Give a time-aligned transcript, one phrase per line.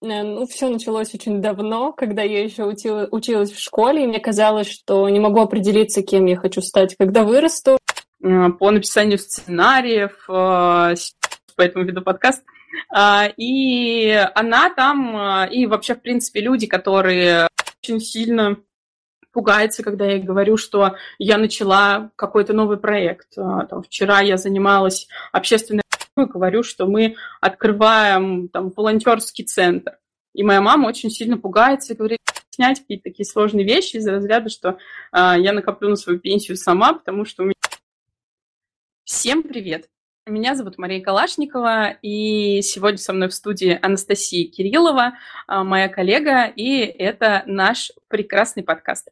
[0.00, 4.70] Ну, все началось очень давно, когда я еще учила, училась в школе, и мне казалось,
[4.70, 7.78] что не могу определиться, кем я хочу стать, когда вырасту.
[8.20, 10.94] По написанию сценариев, э,
[11.56, 12.44] поэтому веду подкаст.
[12.90, 17.48] А, и она там, и вообще, в принципе, люди, которые
[17.82, 18.58] очень сильно
[19.32, 23.34] пугаются, когда я говорю, что я начала какой-то новый проект.
[23.34, 25.82] Там, вчера я занималась общественной
[26.16, 29.98] говорю, что мы открываем там волонтерский центр.
[30.34, 32.18] И моя мама очень сильно пугается и говорит,
[32.50, 36.92] снять какие-то такие сложные вещи из разряда, что э, я накоплю на свою пенсию сама,
[36.92, 37.54] потому что у меня...
[39.04, 39.88] Всем привет!
[40.26, 45.14] Меня зовут Мария Калашникова, и сегодня со мной в студии Анастасия Кириллова,
[45.48, 49.08] моя коллега, и это наш прекрасный подкаст.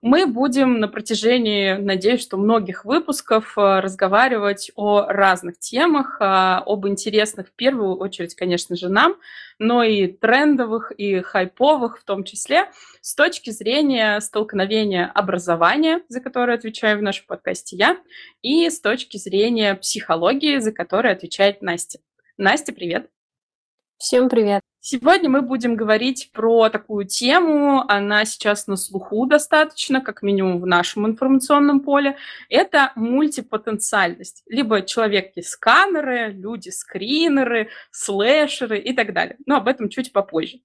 [0.00, 6.86] Мы будем на протяжении, надеюсь, что многих выпусков э, разговаривать о разных темах, а, об
[6.86, 9.16] интересных, в первую очередь, конечно же, нам,
[9.58, 16.54] но и трендовых, и хайповых в том числе, с точки зрения столкновения образования, за которое
[16.56, 17.98] отвечаю в нашем подкасте я,
[18.40, 21.98] и с точки зрения психологии, за которое отвечает Настя.
[22.36, 23.10] Настя, привет!
[23.98, 24.77] Всем привет!
[24.80, 30.66] Сегодня мы будем говорить про такую тему, она сейчас на слуху достаточно, как минимум в
[30.66, 32.16] нашем информационном поле.
[32.48, 34.44] Это мультипотенциальность.
[34.46, 39.36] Либо человеки-сканеры, люди-скринеры, слэшеры и так далее.
[39.46, 40.60] Но об этом чуть попозже.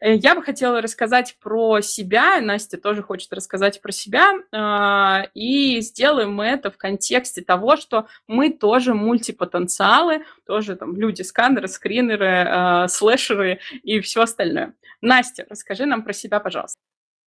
[0.00, 5.80] Э, я бы хотела рассказать про себя, Настя тоже хочет рассказать про себя, а, и
[5.80, 12.46] сделаем мы это в контексте того, что мы тоже мультипотенциалы, тоже там люди, сканеры, скринеры,
[12.48, 14.74] а, слэшеры и все остальное.
[15.02, 16.76] Настя, расскажи нам про себя, пожалуйста.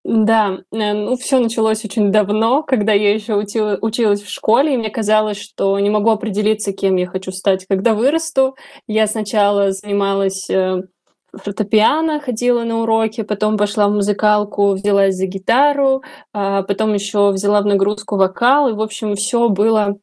[0.05, 4.77] Да, э, ну все началось очень давно, когда я еще учила, училась в школе, и
[4.77, 8.58] мне казалось, что не могу определиться, кем я хочу стать, когда вырасту.
[8.85, 10.83] Я сначала занималась э,
[11.34, 16.03] фортепиано, ходила на уроки, потом пошла в музыкалку, взялась за гитару,
[16.34, 19.98] а потом еще взяла в нагрузку вокал, и, в общем, все было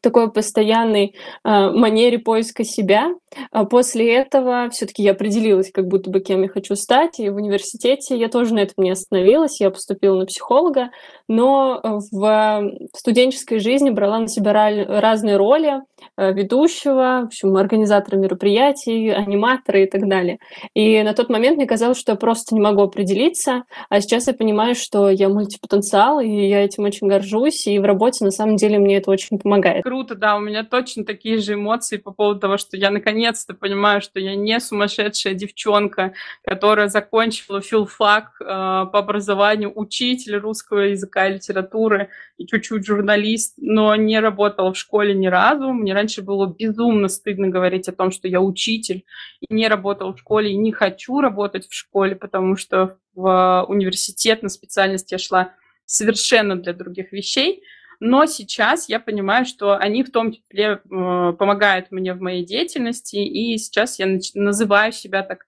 [0.00, 1.14] такой постоянной
[1.44, 3.14] э, манере поиска себя.
[3.50, 7.36] А после этого все-таки я определилась, как будто бы кем я хочу стать, и в
[7.36, 10.90] университете я тоже на этом не остановилась, я поступила на психолога,
[11.30, 11.80] но
[12.12, 15.80] в студенческой жизни брала на себя разные роли
[16.16, 20.38] э, ведущего, в общем, организатора мероприятий, аниматора и так далее.
[20.74, 24.34] И на тот момент мне казалось, что я просто не могу определиться, а сейчас я
[24.34, 28.78] понимаю, что я мультипотенциал, и я этим очень горжусь, и в работе на самом деле
[28.78, 29.84] мне это очень помогает.
[29.84, 33.54] Круто, да, у меня точно такие же эмоции по поводу того, что я наконец наконец-то
[33.54, 36.12] понимаю, что я не сумасшедшая девчонка,
[36.44, 43.94] которая закончила филфак э, по образованию, учитель русского языка и литературы и чуть-чуть журналист, но
[43.96, 45.72] не работала в школе ни разу.
[45.72, 49.04] Мне раньше было безумно стыдно говорить о том, что я учитель
[49.40, 54.42] и не работала в школе, и не хочу работать в школе, потому что в университет
[54.42, 55.52] на специальность я шла
[55.86, 57.62] совершенно для других вещей
[58.00, 63.16] но сейчас я понимаю, что они в том числе э, помогают мне в моей деятельности,
[63.16, 65.44] и сейчас я называю себя так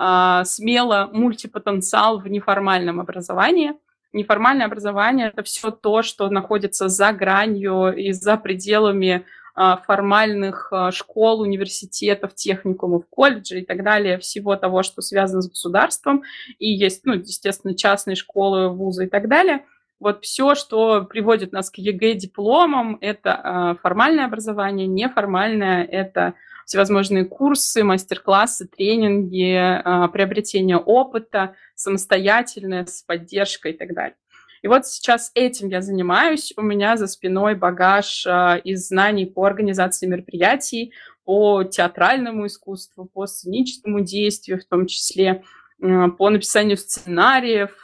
[0.00, 3.72] э, смело мультипотенциал в неформальном образовании.
[4.16, 11.40] Неформальное образование– это все то, что находится за гранью и за пределами а, формальных школ,
[11.40, 16.22] университетов, техникумов, колледжей и так далее, всего того, что связано с государством.
[16.58, 19.64] И есть, ну, естественно, частные школы, вузы и так далее–
[19.98, 23.30] вот все, что приводит нас к ЕГЭ дипломам, это
[23.78, 26.34] э, формальное образование, неформальное– это
[26.66, 34.16] всевозможные курсы, мастер-классы, тренинги, э, приобретение опыта, самостоятельное, с поддержкой и так далее.
[34.62, 36.52] И вот сейчас этим я занимаюсь.
[36.56, 40.92] У меня за спиной багаж э, из знаний по организации мероприятий,
[41.24, 45.42] по театральному искусству, по сценическому действию в том числе–
[45.82, 47.82] Э, по написанию сценариев.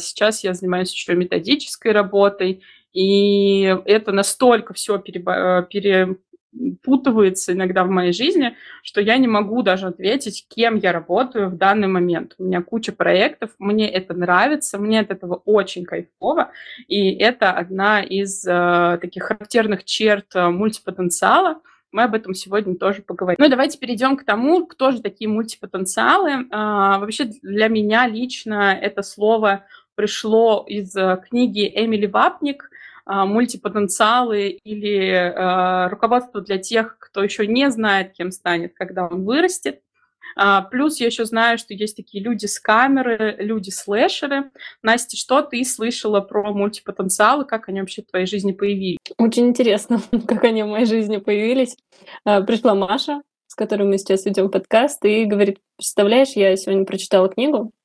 [0.00, 5.66] Сейчас я занимаюсь еще методической работой, и это настолько все переба-
[6.52, 11.56] перепутывается иногда в моей жизни, что я не могу даже ответить, кем я работаю в
[11.56, 12.34] данный момент.
[12.38, 16.50] У меня куча проектов, мне это нравится, мне от этого очень кайфово,
[16.88, 21.60] и это одна из э, таких характерных черт э, мультипотенциала,
[21.92, 23.36] мы об этом сегодня тоже поговорим.
[23.40, 26.46] Ну давайте перейдем к тому, кто же такие мультипотенциалы.
[26.52, 29.64] А, вообще для меня лично это слово
[29.96, 32.69] пришло из э, книги Эмили Вапник
[33.06, 39.80] «Мультипотенциалы» или а, «Руководство для тех, кто еще не знает, кем станет, когда он вырастет».
[40.36, 44.50] А, плюс я еще знаю, что есть такие люди-сканеры, люди-слэшеры.
[44.82, 48.98] Настя, что ты слышала про мультипотенциалы, как они вообще в твоей жизни появились?
[49.18, 51.76] Очень интересно, как они в моей жизни появились.
[52.24, 57.28] А, пришла Маша, с которым мы сейчас ведем подкаст, и говорит, представляешь, я сегодня прочитала
[57.28, 57.79] книгу, а,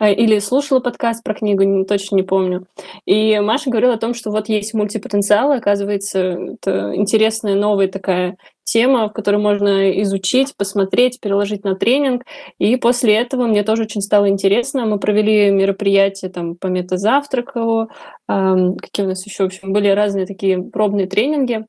[0.00, 2.66] или слушала подкаст про книгу, точно не помню.
[3.06, 8.36] И Маша говорила о том, что вот есть мультипотенциалы, оказывается, это интересная новая такая
[8.70, 12.24] тема, в которой можно изучить, посмотреть, переложить на тренинг.
[12.58, 14.86] И после этого мне тоже очень стало интересно.
[14.86, 17.88] Мы провели мероприятие там по метазавтраку,
[18.28, 21.66] э, какие у нас еще, в общем, были разные такие пробные тренинги.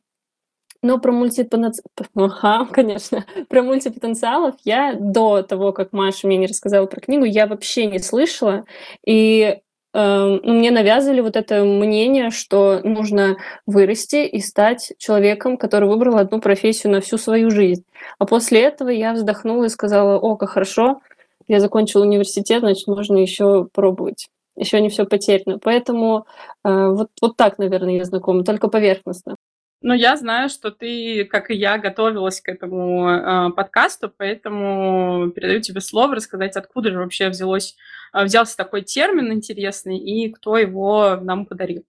[0.83, 1.83] Но про мультипотенциал,
[2.15, 7.45] ага, конечно, про мультипотенциалов я до того, как Маша мне не рассказала про книгу, я
[7.45, 8.63] вообще не слышала.
[9.05, 9.59] И
[9.93, 13.37] э, мне навязывали вот это мнение, что нужно
[13.67, 17.83] вырасти и стать человеком, который выбрал одну профессию на всю свою жизнь.
[18.17, 21.01] А после этого я вздохнула и сказала, о, как хорошо,
[21.47, 24.29] я закончила университет, значит, можно еще пробовать.
[24.55, 25.59] Еще не все потеряно.
[25.59, 26.25] Поэтому
[26.63, 29.35] э, вот, вот так, наверное, я знакома, только поверхностно.
[29.83, 35.59] Ну, я знаю, что ты, как и я, готовилась к этому э, подкасту, поэтому передаю
[35.61, 37.75] тебе слово рассказать, откуда же вообще взялось,
[38.13, 41.83] э, взялся такой термин интересный и кто его нам подарил.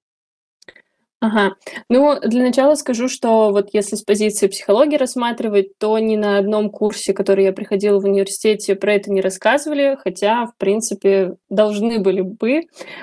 [1.22, 1.54] Ага.
[1.88, 6.68] Ну, для начала скажу, что вот если с позиции психологии рассматривать, то ни на одном
[6.68, 12.22] курсе, который я приходила в университете, про это не рассказывали, хотя, в принципе, должны были
[12.22, 12.62] бы,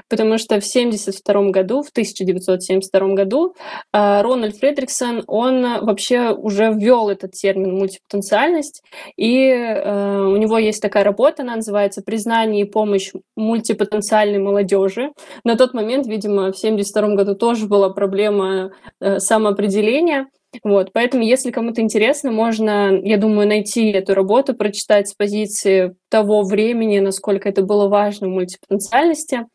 [0.09, 3.55] потому что в 1972 году, в 1972 году
[3.93, 8.83] а, Рональд Фредриксон, он вообще уже ввел этот термин мультипотенциальность,
[9.15, 15.11] и э, у него есть такая работа, она называется «Признание и помощь мультипотенциальной молодежи».
[15.45, 20.27] На тот момент, видимо, в 1972 году тоже была проблема проблема э, самоопределения.
[20.63, 26.41] Вот, поэтому, если кому-то интересно, можно, я думаю, найти эту работу, прочитать с позиции того
[26.41, 29.45] времени, насколько это было важно в мультипотенциальности.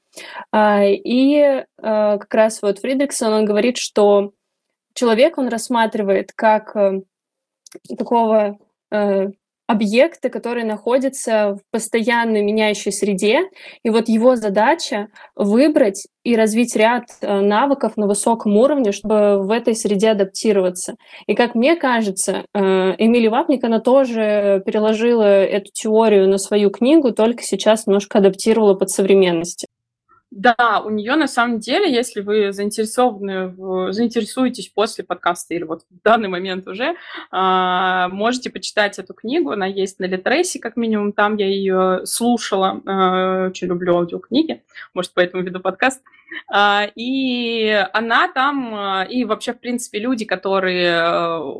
[0.53, 4.31] А, и э, как раз вот Фридриксон, он говорит, что
[4.95, 7.01] человек он рассматривает как э,
[7.99, 8.59] такого
[9.67, 13.43] объекты, которые находятся в постоянно меняющей среде,
[13.83, 19.51] и вот его задача выбрать и развить ряд э, навыков на высоком уровне, чтобы в
[19.51, 20.95] этой среде адаптироваться.
[21.27, 22.59] И как мне кажется, э,
[22.99, 28.91] Эмили Вапник, она тоже переложила эту теорию на свою книгу, только сейчас немножко адаптировала под
[28.91, 29.67] современности.
[30.37, 35.83] Да, у нее на самом деле, если вы заинтересованы, в, заинтересуетесь после подкаста или вот
[35.83, 36.97] в данный момент уже,
[37.31, 39.53] э, можете почитать эту книгу.
[39.53, 42.83] Она есть на Литресе, как минимум, там я ее слушала.
[42.85, 46.03] Э, очень люблю аудиокниги, может, поэтому веду подкаст.
[46.53, 50.99] Э, и она там, и вообще, в принципе, люди, которые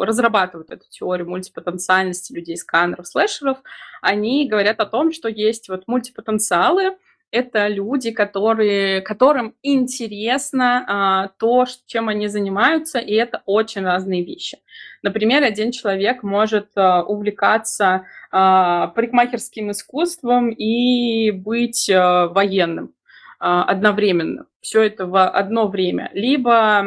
[0.03, 3.59] разрабатывают эту теорию мультипотенциальности людей-сканеров, слэшеров,
[4.03, 6.97] они говорят о том, что есть вот мультипотенциалы,
[7.35, 14.59] это люди, которые, которым интересно а, то, чем они занимаются, и это очень разные вещи.
[15.03, 22.95] Например, один человек может а, увлекаться а, парикмахерским искусством и быть а, военным
[23.41, 24.47] а, одновременно.
[24.61, 26.11] Все это в одно время.
[26.15, 26.83] Либо,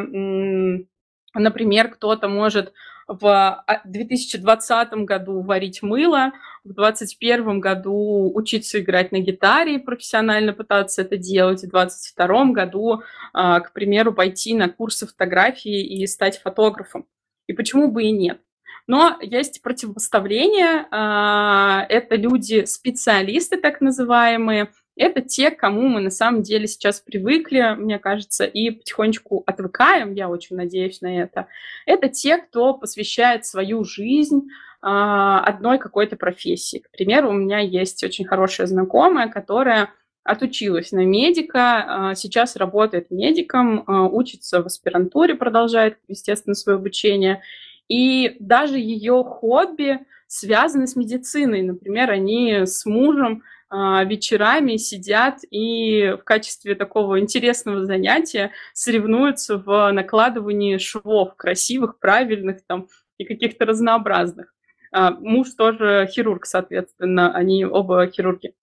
[1.34, 2.72] например, кто-то может
[3.08, 6.32] в 2020 году варить мыло,
[6.62, 13.02] в 2021 году учиться играть на гитаре и профессионально пытаться это делать, в 2022 году,
[13.32, 17.06] а, к примеру, пойти на курсы фотографии и стать фотографом.
[17.46, 18.40] И почему бы и нет?
[18.86, 20.86] Но есть противопоставление.
[20.90, 27.98] А, это люди-специалисты, так называемые, это те, кому мы на самом деле сейчас привыкли, мне
[27.98, 31.46] кажется, и потихонечку отвыкаем, я очень надеюсь на это.
[31.86, 34.48] Это те, кто посвящает свою жизнь
[34.82, 36.78] а, одной какой-то профессии.
[36.78, 39.90] К примеру, у меня есть очень хорошая знакомая, которая
[40.24, 47.42] отучилась на медика, а, сейчас работает медиком, а, учится в аспирантуре, продолжает, естественно, свое обучение.
[47.88, 51.62] И даже ее хобби связаны с медициной.
[51.62, 60.78] Например, они с мужем вечерами сидят и в качестве такого интересного занятия соревнуются в накладывании
[60.78, 64.54] швов красивых, правильных там и каких-то разнообразных.
[64.90, 68.54] А, муж тоже хирург, соответственно, они оба хирурги.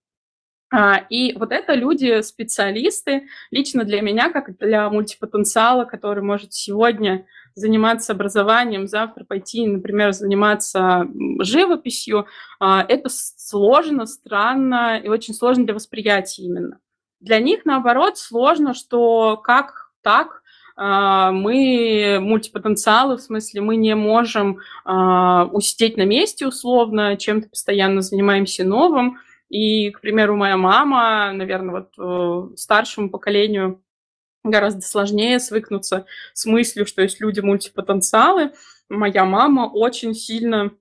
[0.74, 8.14] А, и вот это люди-специалисты, лично для меня, как для мультипотенциала, который может сегодня заниматься
[8.14, 11.08] образованием, завтра пойти, например, заниматься
[11.40, 12.28] живописью,
[12.60, 16.80] а, это сложно, странно и очень сложно для восприятия именно.
[17.22, 20.44] Для них, наоборот, сложно, что как так
[20.76, 28.02] а, мы мультипотенциалы, в смысле мы не можем а, усидеть на месте условно, чем-то постоянно
[28.02, 29.18] занимаемся новым.
[29.50, 33.80] И, к примеру, моя мама, наверное, вот э, старшему поколению
[34.50, 38.52] гораздо сложнее свыкнуться с мыслью, что есть люди мультипотенциалы.
[38.90, 40.72] Моя мама очень сильно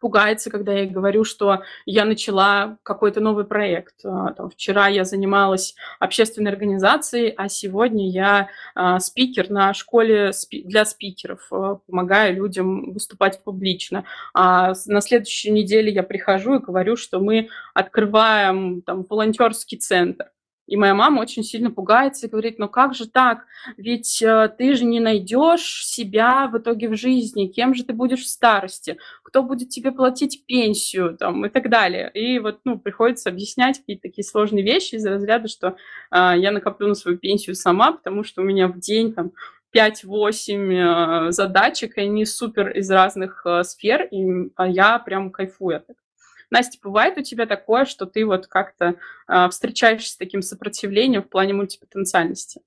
[0.00, 4.04] пугается, когда я говорю, что я начала какой-то новый проект.
[4.04, 10.62] А, там, вчера я занималась общественной организацией, а сегодня я а, спикер на школе спи-
[10.62, 14.04] для спикеров, а, помогаю людям выступать публично.
[14.34, 20.26] А на следующей неделе я прихожу и говорю, что мы открываем там волонтерский центр.
[20.68, 23.46] И моя мама очень сильно пугается и говорит, ну как же так?
[23.78, 28.24] Ведь э, ты же не найдешь себя в итоге в жизни, кем же ты будешь
[28.24, 32.10] в старости, кто будет тебе платить пенсию там, и так далее.
[32.12, 35.76] И вот ну, приходится объяснять какие-то такие сложные вещи из разряда, что
[36.10, 39.32] э, я накоплю на свою пенсию сама, потому что у меня в день там
[39.74, 45.76] 5-8 э, задачек, и они супер из разных э, сфер, и, а я прям кайфую
[45.76, 46.07] от этого.
[46.50, 48.94] Настя, бывает у тебя такое, что ты вот как-то
[49.28, 52.60] э, встречаешься с таким сопротивлением в плане мультипотенциальности?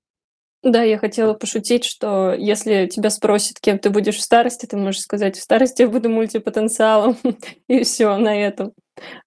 [0.62, 5.00] Да, я хотела пошутить, что если тебя спросят, кем ты будешь в старости, ты можешь
[5.00, 7.16] сказать, в старости я буду мультипотенциалом,
[7.66, 8.72] и все на этом.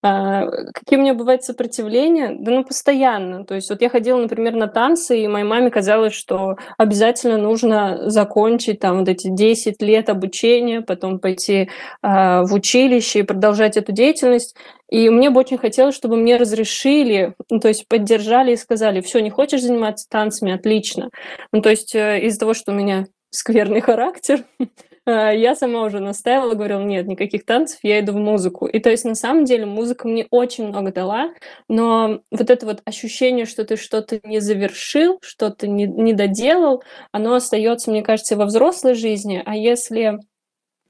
[0.02, 2.36] А, какие у меня бывают сопротивления?
[2.40, 3.46] Да ну, постоянно.
[3.46, 8.10] То есть вот я ходила, например, на танцы, и моей маме казалось, что обязательно нужно
[8.10, 11.70] закончить там вот эти 10 лет обучения, потом пойти
[12.02, 14.56] а, в училище и продолжать эту деятельность.
[14.90, 19.20] И мне бы очень хотелось, чтобы мне разрешили, ну, то есть поддержали и сказали, все,
[19.20, 21.10] не хочешь заниматься танцами, отлично.
[21.52, 24.46] Ну, то есть э, из-за того, что у меня скверный характер,
[25.12, 28.66] я сама уже настаивала, говорила, нет, никаких танцев, я иду в музыку.
[28.66, 31.32] И то есть на самом деле музыка мне очень много дала,
[31.68, 37.36] но вот это вот ощущение, что ты что-то не завершил, что-то не, не доделал, оно
[37.36, 39.42] остается, мне кажется, во взрослой жизни.
[39.46, 40.20] А если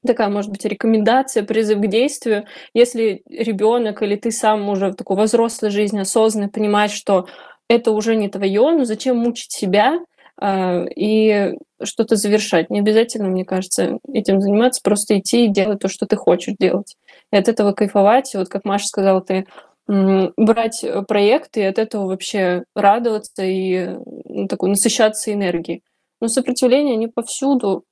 [0.05, 5.21] такая, может быть, рекомендация, призыв к действию, если ребенок или ты сам уже в такой
[5.23, 7.27] взрослой жизни осознанно понимаешь, что
[7.67, 9.99] это уже не твое, ну зачем мучить себя, а,
[10.43, 12.69] и что-то завершать.
[12.69, 16.95] Не обязательно, мне кажется, этим заниматься, просто идти и делать то, что ты хочешь делать.
[17.31, 18.33] И от этого кайфовать.
[18.35, 19.45] Вот как Маша сказала, ты
[19.87, 25.83] брать э, проекты и от этого вообще радоваться и ну, такой насыщаться энергией.
[26.19, 27.83] Но сопротивление не повсюду.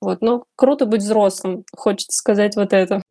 [0.00, 3.02] Вот, но круто быть взрослым, хочется сказать вот это.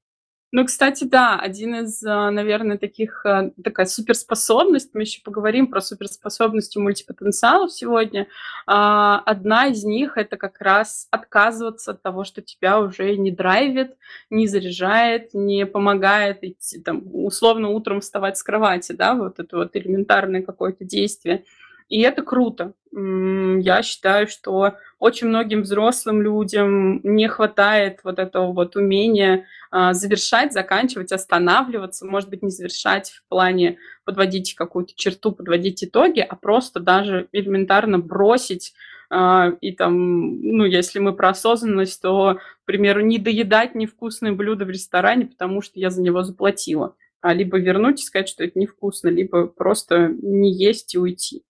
[0.53, 5.79] Ну, кстати, да, один из, а, наверное, таких, а, такая суперспособность, мы еще поговорим про
[5.79, 8.27] суперспособности мультипотенциалов сегодня.
[8.67, 13.96] А, одна из них— это как раз отказываться от того, что тебя уже не драйвит,
[14.29, 19.77] не заряжает, не помогает идти, там, условно утром вставать с кровати, да, вот это вот
[19.77, 21.46] элементарное какое-то действие.
[21.91, 22.74] И это круто.
[22.93, 30.53] Я считаю, что очень многим взрослым людям не хватает вот этого вот умения а, завершать,
[30.53, 36.79] заканчивать, останавливаться, может быть, не завершать в плане подводить какую-то черту, подводить итоги, а просто
[36.79, 38.74] даже элементарно бросить
[39.10, 44.63] а, и там, ну, если мы про осознанность, то, к примеру, не доедать невкусное блюдо
[44.63, 48.57] в ресторане, потому что я за него заплатила, а либо вернуть и сказать, что это
[48.57, 51.43] невкусно, либо просто не есть и уйти.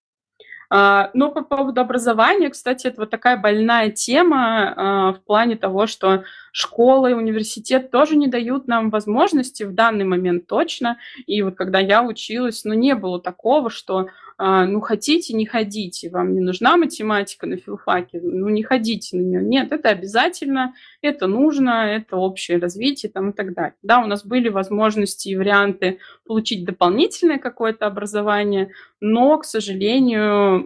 [0.74, 5.86] А, но по поводу образования, кстати, это вот такая больная тема а, в плане того,
[5.86, 10.98] что школа и университет тоже не дают нам возможности в данный момент точно.
[11.26, 14.08] И вот когда я училась, ну, не было такого, что
[14.44, 19.22] а, ну, хотите, не ходите, вам не нужна математика на филфаке, ну, не ходите на
[19.22, 19.44] нее.
[19.44, 23.76] Нет, это обязательно, это нужно, это общее развитие там, и так далее.
[23.84, 30.66] Да, у нас были возможности и варианты получить дополнительное какое-то образование, но, к сожалению,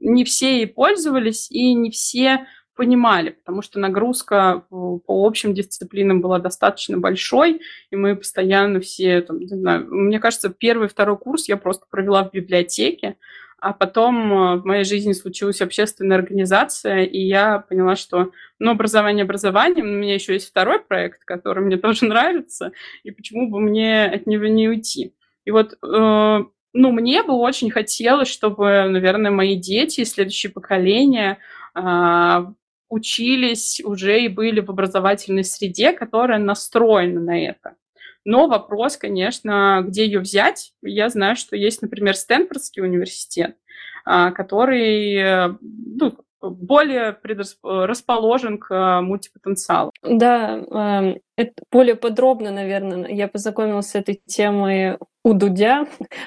[0.00, 6.38] не все и пользовались, и не все понимали, потому что нагрузка по общим дисциплинам была
[6.38, 7.60] достаточно большой,
[7.90, 12.24] и мы постоянно все, там, не знаю, мне кажется, первый, второй курс я просто провела
[12.24, 13.16] в библиотеке,
[13.62, 19.22] а потом э, в моей жизни случилась общественная организация, и я поняла, что, ну, образование
[19.22, 22.72] образованием, у меня еще есть второй проект, который мне тоже нравится,
[23.04, 25.14] и почему бы мне от него не уйти.
[25.44, 31.38] И вот, э, ну, мне бы очень хотелось, чтобы, наверное, мои дети и следующее поколение
[31.74, 32.52] а,
[32.92, 37.76] учились уже и были в образовательной среде, которая настроена на это.
[38.24, 40.74] Но вопрос, конечно, где ее взять.
[40.82, 43.56] Я знаю, что есть, например, Стэнфордский университет,
[44.04, 49.92] а, который э, ну, более предрасположен к э, мультипотенциалу.
[50.02, 55.86] Да, эм, это более подробно, наверное, я познакомилась с этой темой у Дудя,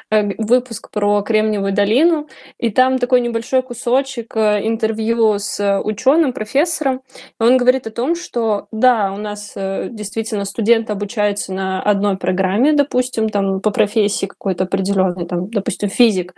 [0.10, 7.02] э, выпуск про Кремниевую долину, и там такой небольшой кусочек э, интервью с ученым, профессором.
[7.40, 13.30] Он говорит о том, что да, у нас действительно студенты обучаются на одной программе, допустим,
[13.30, 16.34] там по профессии какой-то определенной, там, допустим, физик,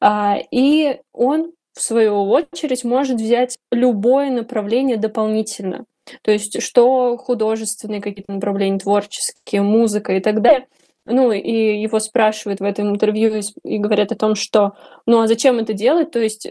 [0.00, 5.86] а, и он в свою очередь, может взять любое направление дополнительно.
[6.22, 10.66] То есть что художественные какие-то направления, творческие, музыка и так далее.
[11.04, 14.72] Ну, и его спрашивают в этом интервью и говорят о том, что,
[15.04, 16.12] ну, а зачем это делать?
[16.12, 16.48] То есть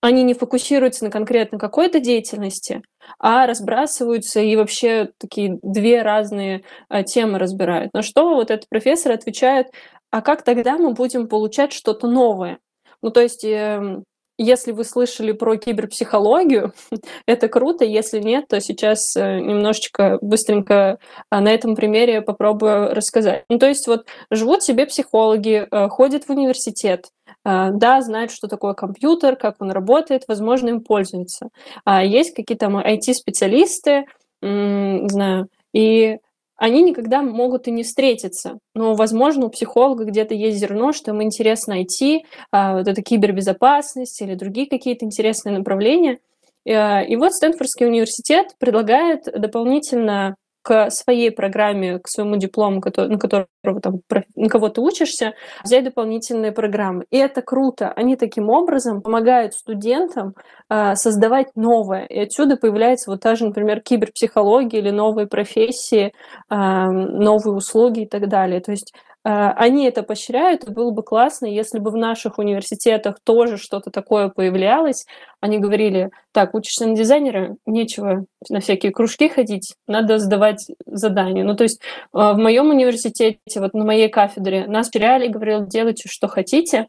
[0.00, 2.82] они не фокусируются на конкретно какой-то деятельности,
[3.18, 7.92] а разбрасываются и вообще такие две разные а, темы разбирают.
[7.92, 9.68] На что вот этот профессор отвечает,
[10.10, 12.58] а как тогда мы будем получать что-то новое?
[13.02, 14.02] Ну, то есть, э,
[14.38, 16.74] если вы слышали про киберпсихологию,
[17.26, 17.84] это круто.
[17.84, 20.98] Если нет, то сейчас э, немножечко быстренько
[21.30, 23.44] а, на этом примере попробую рассказать.
[23.48, 27.06] Ну, то есть вот живут себе психологи, э, ходят в университет,
[27.44, 31.48] э, да, знают, что такое компьютер, как он работает, возможно, им пользуются.
[31.84, 34.04] А есть какие-то IT-специалисты,
[34.42, 36.18] знаю, и
[36.56, 38.58] они никогда могут и не встретиться.
[38.74, 44.20] Но, возможно, у психолога где-то есть зерно, что им интересно найти, а, вот это кибербезопасность
[44.22, 46.18] или другие какие-то интересные направления.
[46.64, 50.34] И вот Стэнфордский университет предлагает дополнительно
[50.66, 53.46] к своей программе, к своему диплому, на которого
[53.80, 54.00] там,
[54.34, 57.04] на кого ты учишься, взять дополнительные программы.
[57.12, 57.92] И это круто.
[57.92, 60.34] Они таким образом помогают студентам
[60.68, 62.06] э, создавать новое.
[62.06, 66.12] И отсюда появляется вот та же, например, киберпсихология или новые профессии,
[66.50, 68.60] э, новые услуги и так далее.
[68.60, 73.18] То есть а, они это поощряют, и было бы классно, если бы в наших университетах
[73.24, 75.04] тоже что-то такое появлялось.
[75.40, 81.42] Они говорили, так, учишься на дизайнера, нечего на всякие кружки ходить, надо сдавать задания.
[81.42, 81.80] Ну, то есть
[82.12, 86.86] а, в моем университете, вот на моей кафедре, нас теряли, говорили, делайте, что хотите,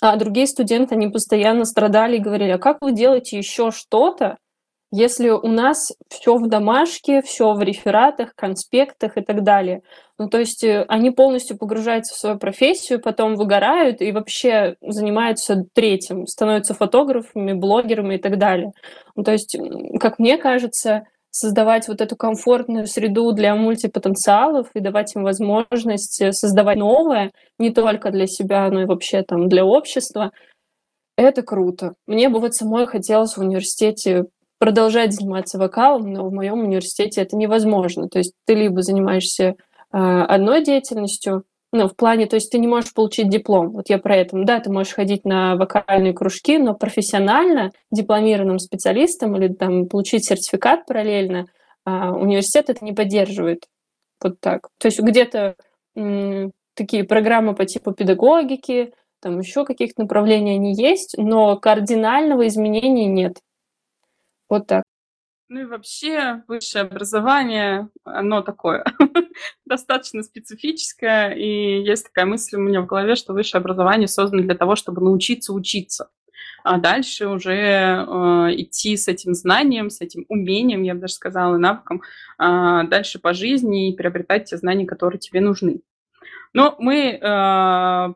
[0.00, 4.38] а другие студенты, они постоянно страдали и говорили, а как вы делаете еще что-то,
[4.90, 9.82] если у нас все в домашке, все в рефератах, конспектах и так далее.
[10.18, 15.64] Ну, то есть э, они полностью погружаются в свою профессию, потом выгорают и вообще занимаются
[15.74, 18.72] третьим, становятся фотографами, блогерами и так далее.
[19.14, 19.56] Ну, то есть,
[20.00, 26.32] как мне кажется, создавать вот эту комфортную среду для мультипотенциалов и давать им возможность э,
[26.32, 30.32] создавать новое не только для себя, но и вообще там для общества,
[31.16, 31.94] это круто.
[32.06, 34.26] Мне бы вот самой хотелось в университете
[34.58, 38.08] продолжать заниматься вокалом, но в моем университете это невозможно.
[38.08, 39.54] То есть ты либо занимаешься э,
[39.92, 43.70] одной деятельностью, ну, в плане, то есть ты не можешь получить диплом.
[43.70, 44.36] Вот я про это.
[44.42, 50.86] Да, ты можешь ходить на вокальные кружки, но профессионально дипломированным специалистом или там получить сертификат
[50.86, 51.46] параллельно
[51.86, 53.66] э, университет это не поддерживает.
[54.20, 54.68] Вот так.
[54.78, 55.54] То есть где-то
[56.74, 63.38] такие программы по типу педагогики, там еще каких-то направлений они есть, но кардинального изменения нет.
[64.48, 64.82] Вот так.
[65.50, 68.84] Ну и вообще высшее образование, оно такое
[69.64, 74.54] достаточно специфическое, и есть такая мысль у меня в голове, что высшее образование создано для
[74.54, 76.10] того, чтобы научиться учиться,
[76.64, 78.04] а дальше уже э,
[78.56, 82.02] идти с этим знанием, с этим умением, я бы даже сказала, навыком,
[82.38, 85.80] э, дальше по жизни и приобретать те знания, которые тебе нужны.
[86.52, 88.14] Но мы э,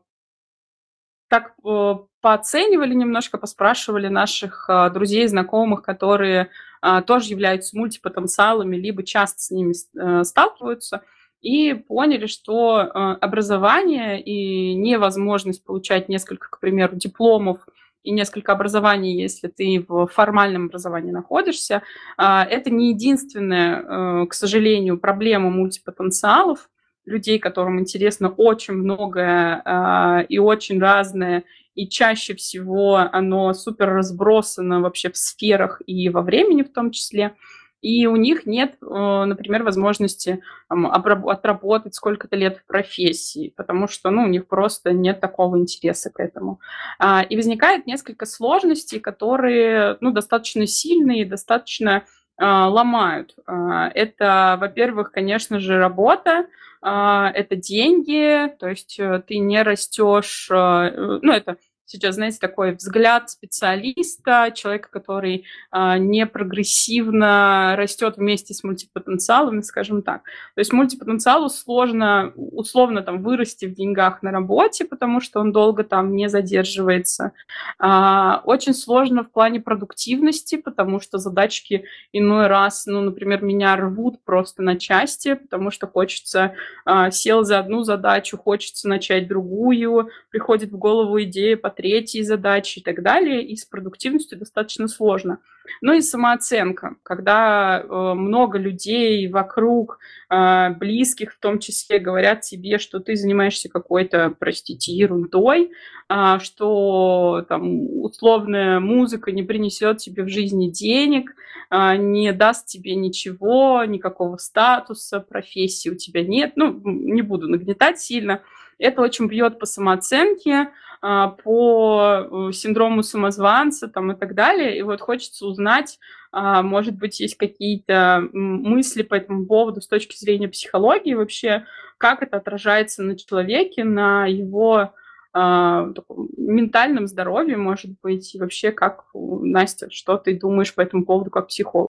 [1.28, 6.48] так э, пооценивали немножко, поспрашивали наших э, друзей, знакомых, которые
[6.80, 9.74] э, тоже являются мультипотенциалами, либо часто с ними
[10.22, 11.02] сталкиваются,
[11.40, 12.76] и поняли, что
[13.20, 17.66] образование и невозможность получать несколько, к примеру, дипломов
[18.04, 21.82] и несколько образований, если ты в формальном образовании находишься,
[22.16, 26.68] это не единственная, к сожалению, проблема мультипотенциалов,
[27.04, 34.80] людей, которым интересно очень многое э, и очень разное, и чаще всего оно супер разбросано
[34.80, 37.36] вообще в сферах и во времени в том числе.
[37.82, 44.22] И у них нет, э, например, возможности отработать сколько-то лет в профессии, потому что ну,
[44.22, 46.60] у них просто нет такого интереса к этому.
[47.00, 52.04] А, и возникает несколько сложностей, которые ну, достаточно сильные, достаточно
[52.38, 53.34] ломают.
[53.46, 56.46] А, это, во-первых, конечно же, работа,
[56.84, 62.72] а, это деньги, то есть э, ты не растешь, э, ну, это сейчас, знаете, такой
[62.74, 70.22] взгляд специалиста, человека, который а, не прогрессивно растет вместе с мультипотенциалами, скажем так.
[70.54, 75.84] То есть мультипотенциалу сложно, условно, там, вырасти в деньгах на работе, потому что он долго
[75.84, 77.32] там не задерживается.
[77.78, 84.22] А, очень сложно в плане продуктивности, потому что задачки иной раз, ну, например, меня рвут
[84.24, 90.70] просто на части, потому что хочется, а, сел за одну задачу, хочется начать другую, приходит
[90.70, 95.38] в голову идея, третьей задаче и так далее, и с продуктивностью достаточно сложно.
[95.80, 102.78] Ну и самооценка, когда э, много людей вокруг, э, близких в том числе, говорят тебе,
[102.78, 105.70] что ты занимаешься какой-то, простите, ерундой,
[106.08, 111.34] э, что там условная музыка не принесет тебе в жизни денег,
[111.70, 116.52] э, не даст тебе ничего, никакого статуса, профессии у тебя нет.
[116.56, 118.42] Ну, не буду нагнетать сильно.
[118.78, 120.70] Это очень бьет по самооценке,
[121.02, 124.78] по э, синдрому самозванца там, и так далее.
[124.78, 125.98] И вот хочется узнать,
[126.30, 131.66] а, может быть, есть какие-то мысли по этому поводу с точки зрения психологии вообще,
[131.98, 134.92] как это отражается на человеке, на его
[135.32, 135.88] а,
[136.36, 141.48] ментальном здоровье, может быть, и вообще как, Настя, что ты думаешь по этому поводу как
[141.48, 141.88] психолог?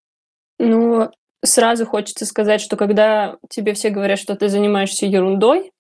[0.58, 1.12] Ну,
[1.44, 5.73] сразу хочется сказать, что когда тебе все говорят, что ты занимаешься ерундой,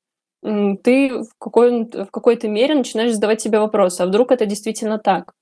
[0.43, 5.33] ты в, какой, в какой-то мере начинаешь задавать себе вопрос, а вдруг это действительно так?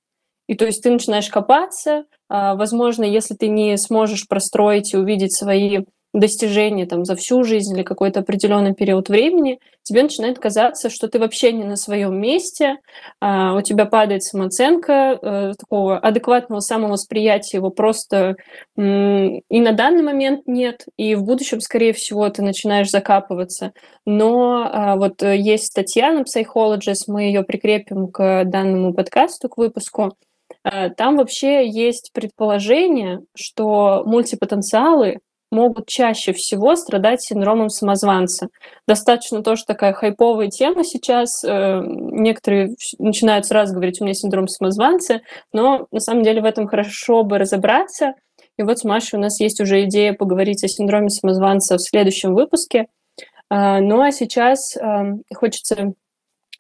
[0.48, 5.34] И то есть ты начинаешь копаться, а, возможно, если ты не сможешь простроить и увидеть
[5.34, 11.08] свои достижения там за всю жизнь или какой-то определенный период времени, тебе начинает казаться, что
[11.08, 12.78] ты вообще не на своем месте,
[13.20, 18.36] а, у тебя падает самооценка, э, такого адекватного самовосприятия его просто
[18.78, 23.74] и на данный момент нет, и в будущем, скорее всего, ты начинаешь закапываться.
[24.06, 29.58] Но а, вот э, есть статья на Psychologist, мы ее прикрепим к данному подкасту, к
[29.58, 30.16] выпуску,
[30.64, 35.20] э, там вообще есть предположение, что мультипотенциалы
[35.52, 38.48] могут чаще всего страдать синдромом самозванца.
[38.88, 41.44] Достаточно тоже такая хайповая тема сейчас.
[41.44, 46.68] Э, некоторые начинают сразу говорить, у меня синдром самозванца, но на самом деле в этом
[46.68, 48.14] хорошо бы разобраться.
[48.58, 52.34] И вот с Машей у нас есть уже идея поговорить о синдроме самозванца в следующем
[52.34, 52.88] выпуске.
[53.50, 55.94] А, ну а сейчас эм, хочется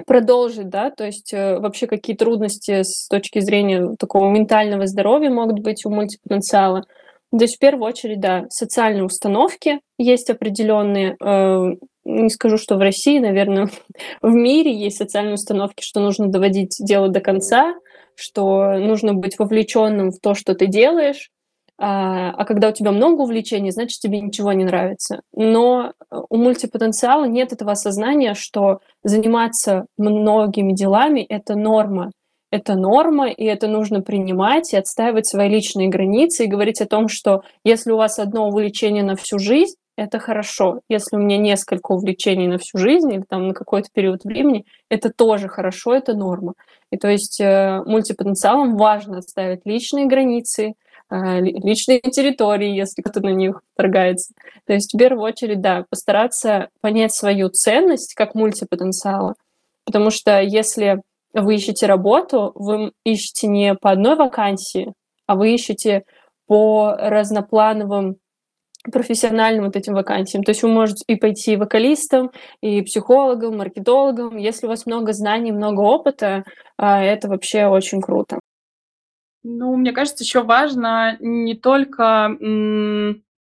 [0.06, 5.60] продолжить, да, то есть э, вообще какие трудности с точки зрения такого ментального здоровья могут
[5.60, 6.84] быть у мультипотенциала–
[7.32, 11.16] то есть в первую очередь, да, социальные установки есть определенные.
[11.24, 13.70] Э, не скажу, что в России, наверное,
[14.22, 17.76] в мире есть социальные установки, что нужно доводить дело до конца,
[18.16, 21.30] что нужно быть вовлеченным в то, что ты делаешь.
[21.78, 25.22] А, а когда у тебя много увлечений, значит, тебе ничего не нравится.
[25.34, 25.94] Но
[26.30, 32.12] у мультипотенциала нет этого осознания, что заниматься многими делами— это норма
[32.52, 37.08] это норма, и это нужно принимать и отстаивать свои личные границы и говорить о том,
[37.08, 40.82] что если у вас одно увлечение на всю жизнь, это хорошо.
[40.90, 45.12] Если у меня несколько увлечений на всю жизнь или там на какой-то период времени, это
[45.12, 46.54] тоже хорошо, это норма.
[46.92, 50.74] И то есть э, мультипотенциалам важно отставить личные границы,
[51.10, 54.34] э, личные территории, если кто-то на них вторгается.
[54.66, 59.36] То есть в первую очередь, да, постараться понять свою ценность как мультипотенциала.
[59.86, 61.02] Потому что если
[61.34, 64.94] вы ищете работу, вы ищете не по одной вакансии,
[65.28, 66.04] а вы ищете
[66.48, 68.18] по разноплановым
[68.92, 70.44] профессиональным вот этим вакансиям.
[70.44, 74.38] То есть вы можете и пойти вокалистом, и психологом, маркетологом.
[74.38, 76.44] Если у вас много знаний, много опыта,
[76.78, 78.40] а, это вообще очень круто.
[79.44, 82.30] Ну, мне кажется, еще важно не только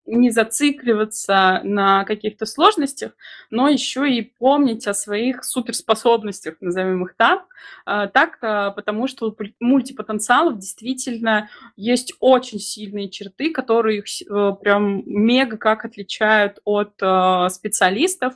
[0.05, 3.11] не зацикливаться на каких-то сложностях,
[3.49, 7.45] но еще и помнить о своих суперспособностях, назовем их так,
[7.85, 14.53] а, так а, потому что у мультипотенциалов действительно есть очень сильные черты, которые их э,
[14.61, 18.33] прям мега как отличают от а, специалистов.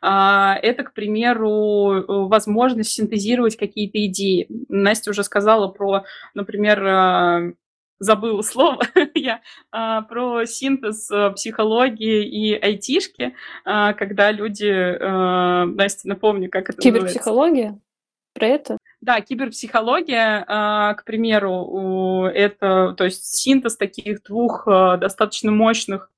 [0.00, 4.46] Это, к примеру, возможность синтезировать какие-то идеи.
[4.68, 6.04] Настя уже сказала про,
[6.34, 7.56] например,
[7.98, 8.82] забыла слово
[9.14, 13.34] я, а, про синтез а, психологии и айтишки,
[13.64, 17.54] а, когда люди, а, Настя, напомню, как это Киберпсихология?
[17.54, 17.82] Называется.
[18.34, 18.78] Про это?
[19.00, 26.10] Да, киберпсихология, а, к примеру, это, то есть синтез таких двух а, достаточно мощных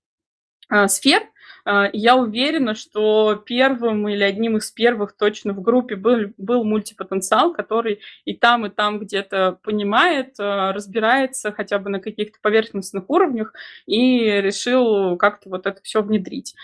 [0.68, 1.22] а, сфер–
[1.66, 8.00] я уверена, что первым или одним из первых точно в группе был, был мультипотенциал, который
[8.24, 13.52] и там, и там где-то понимает, а, разбирается хотя бы на каких-то поверхностных уровнях
[13.86, 16.54] и решил как-то вот это все внедрить.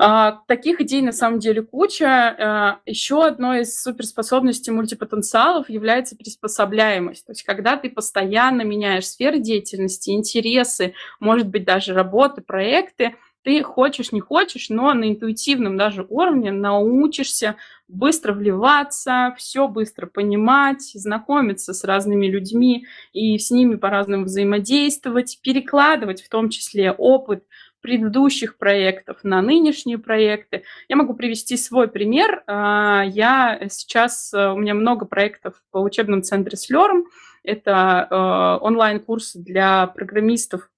[0.00, 2.78] Uh, таких идей на самом деле куча.
[2.86, 7.26] Еще одной из суперспособностей мультипотенциалов является приспособляемость.
[7.26, 13.16] То есть когда ты постоянно меняешь сферы деятельности, интересы, может быть даже работы, проекты,
[13.48, 17.56] ты хочешь, не хочешь, но на интуитивном даже уровне научишься
[17.88, 22.84] быстро вливаться, все быстро понимать, знакомиться с разными людьми
[23.14, 27.42] и с ними по-разному взаимодействовать, перекладывать в том числе опыт
[27.80, 30.64] предыдущих проектов на нынешние проекты.
[30.90, 32.42] Я могу привести свой пример.
[32.46, 37.06] А, я сейчас, э, у меня много проектов по учебным центре Слером.
[37.44, 40.68] Это э, онлайн-курсы для программистов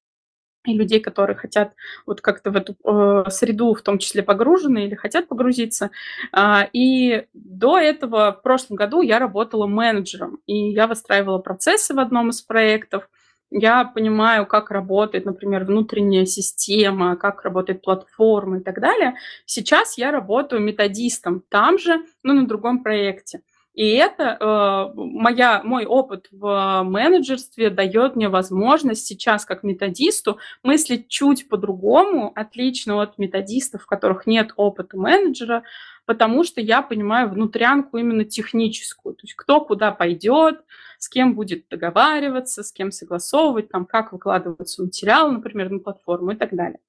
[0.65, 1.73] и людей, которые хотят
[2.07, 5.91] вот как-то в эту э, среду, в том числе погружены или хотят погрузиться.
[6.33, 11.99] А, и до этого в прошлом году я работала менеджером, и я выстраивала процессы в
[11.99, 13.09] одном из проектов.
[13.51, 19.15] Я понимаю, как работает, например, внутренняя система, как работает платформа и так далее.
[19.45, 23.41] Сейчас я работаю методистом там же, но на другом проекте.
[23.81, 31.09] И это э, моя, мой опыт в менеджерстве дает мне возможность сейчас, как методисту, мыслить
[31.09, 35.63] чуть по-другому, отлично от методистов, у которых нет опыта менеджера,
[36.05, 40.61] потому что я понимаю внутрянку именно техническую, то есть кто куда пойдет,
[40.99, 46.37] с кем будет договариваться, с кем согласовывать, там, как выкладывается материал, например, на платформу и
[46.37, 46.81] так далее.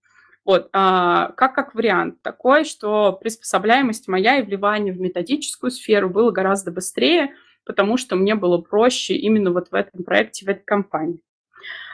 [0.43, 6.31] Вот, а, как, как вариант такой, что приспособляемость моя и вливание в методическую сферу было
[6.31, 11.21] гораздо быстрее, потому что мне было проще именно вот в этом проекте, в этой компании.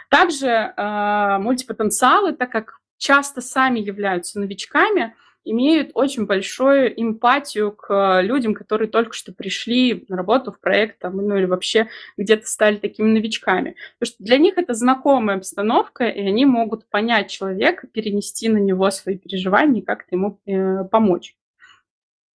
[0.09, 5.15] Также а, мультипотенциалы, так как часто сами являются новичками,
[5.51, 11.17] имеют очень большую эмпатию к людям, которые только что пришли на работу в проект, там,
[11.17, 13.75] ну или вообще где-то стали такими новичками.
[13.99, 18.89] Потому что для них это знакомая обстановка, и они могут понять человека, перенести на него
[18.91, 21.35] свои переживания и как-то ему э, помочь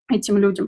[0.09, 0.67] этим людям.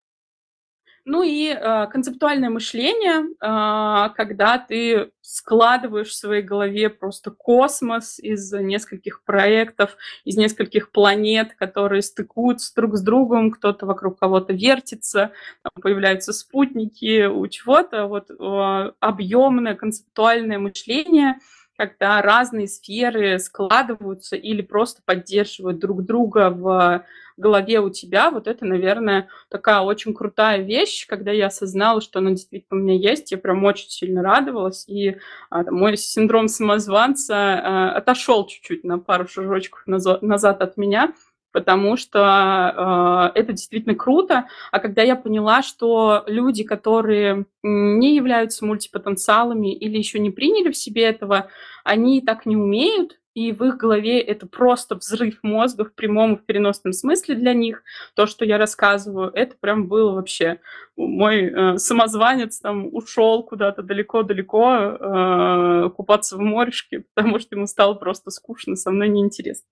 [1.07, 8.51] Ну и э, концептуальное мышление, э, когда ты складываешь в своей голове просто космос из
[8.51, 15.31] нескольких проектов, из нескольких планет, которые стыкуются друг с другом, кто-то вокруг кого-то вертится,
[15.79, 18.07] появляются спутники у чего-то.
[18.07, 21.35] Вот э, объемное концептуальное мышление–
[21.77, 27.05] когда разные сферы складываются или просто поддерживают друг друга в
[27.37, 32.31] голове у тебя, вот это, наверное, такая очень крутая вещь, когда я осознала, что она
[32.31, 35.17] действительно у меня есть, я прям очень сильно радовалась, и
[35.49, 41.13] а, мой синдром самозванца а, отошел чуть-чуть на пару шажочков назад, назад от меня,
[41.55, 44.49] потому что э, это действительно круто.
[44.71, 50.75] А когда я поняла, что люди, которые не являются мультипотенциалами или еще не приняли в
[50.75, 51.47] себе этого,
[51.85, 56.45] они так не умеют, и в их голове это просто взрыв мозга в прямом и
[56.45, 57.83] переносном смысле для них.
[58.15, 60.59] То, что я рассказываю, это прям было вообще...
[60.97, 67.93] Мой э, самозванец там ушел куда-то далеко-далеко э, купаться в морешке, потому что ему стало
[67.93, 69.69] просто скучно, со мной неинтересно.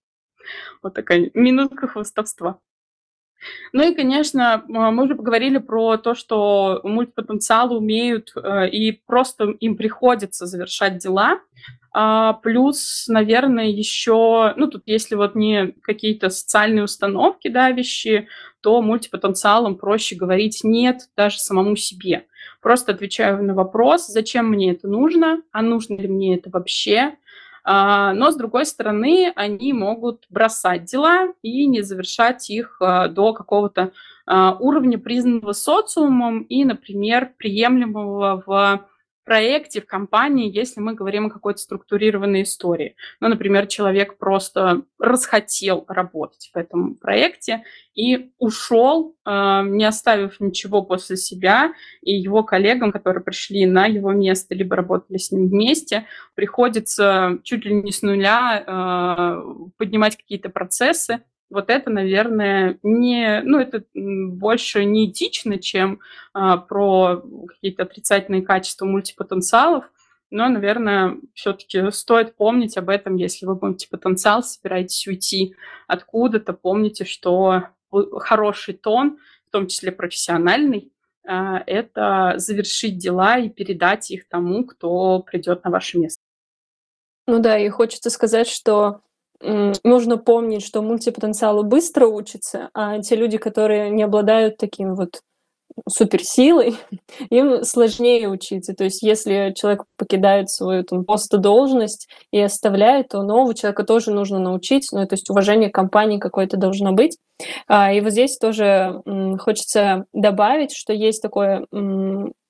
[0.82, 2.60] Вот такая минутка хвостовства.
[3.74, 9.76] Ну и, конечно, мы уже поговорили про то, что мультипотенциалы умеют э, и просто им
[9.76, 11.42] приходится завершать дела.
[11.92, 18.28] А, плюс, наверное, еще, ну тут если вот не какие-то социальные установки давящие,
[18.62, 22.26] то мультипотенциалам проще говорить «нет» даже самому себе.
[22.62, 27.18] Просто отвечаю на вопрос, зачем мне это нужно, а нужно ли мне это вообще,
[27.66, 33.92] но, с другой стороны, они могут бросать дела и не завершать их а, до какого-то
[34.26, 38.86] а, уровня, признанного социумом и, например, приемлемого в
[39.24, 42.96] проекте, в компании, если мы говорим о какой-то структурированной истории.
[43.20, 49.30] Ну, например, человек просто расхотел работать в этом проекте и ушел, э,
[49.66, 55.18] не оставив ничего после себя, и его коллегам, которые пришли на его место, либо работали
[55.18, 56.06] с ним вместе,
[56.36, 59.44] приходится чуть ли не с нуля э,
[59.78, 61.24] поднимать какие-то процессы,
[61.54, 66.00] вот это, наверное, не, ну, это больше не этично, чем
[66.34, 69.86] а, про какие-то отрицательные качества мультипотенциалов,
[70.32, 75.56] но, наверное, все-таки стоит помнить об этом, если вы мультипотенциал, собираетесь уйти
[75.88, 80.92] откуда-то, помните, что хороший тон, в том числе профессиональный,
[81.26, 86.24] а, это завершить дела и передать их тому, кто придет на ваше место.
[87.28, 89.02] Ну да, и хочется сказать, что
[89.84, 95.22] нужно помнить, что мультипотенциалы быстро учатся, а те люди, которые не обладают таким вот
[95.90, 96.76] суперсилой,
[97.30, 98.74] им сложнее учиться.
[98.74, 104.40] То есть если человек покидает свою там, должность и оставляет, то нового человека тоже нужно
[104.40, 104.88] научить.
[104.92, 107.18] Ну, то есть уважение к компании какое-то должно быть.
[107.68, 109.02] А, и вот здесь тоже
[109.40, 111.66] хочется добавить, что есть такой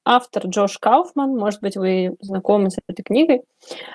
[0.06, 3.44] автор Джош Кауфман, может быть, вы знакомы с этой книгой.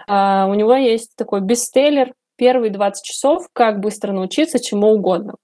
[0.07, 5.35] А, у него есть такой бестселлер первые 20 часов, как быстро научиться чему угодно.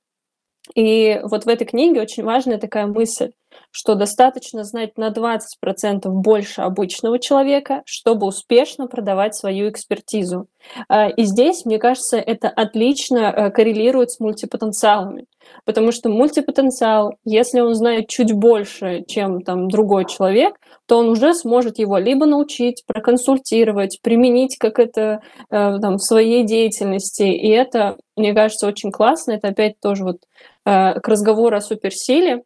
[0.75, 3.33] И вот в этой книге очень важная такая мысль,
[3.71, 10.47] что достаточно знать на 20% больше обычного человека, чтобы успешно продавать свою экспертизу.
[10.89, 15.27] А, и здесь, мне кажется, это отлично э, коррелирует с мультипотенциалами,
[15.65, 21.35] потому что мультипотенциал, если он знает чуть больше, чем там другой человек, то он уже
[21.35, 27.23] сможет его либо научить, проконсультировать, применить как это э, там, в своей деятельности.
[27.23, 29.33] И это, мне кажется, очень классно.
[29.33, 30.19] Это опять тоже вот
[30.65, 32.43] э, к разговору о суперсиле.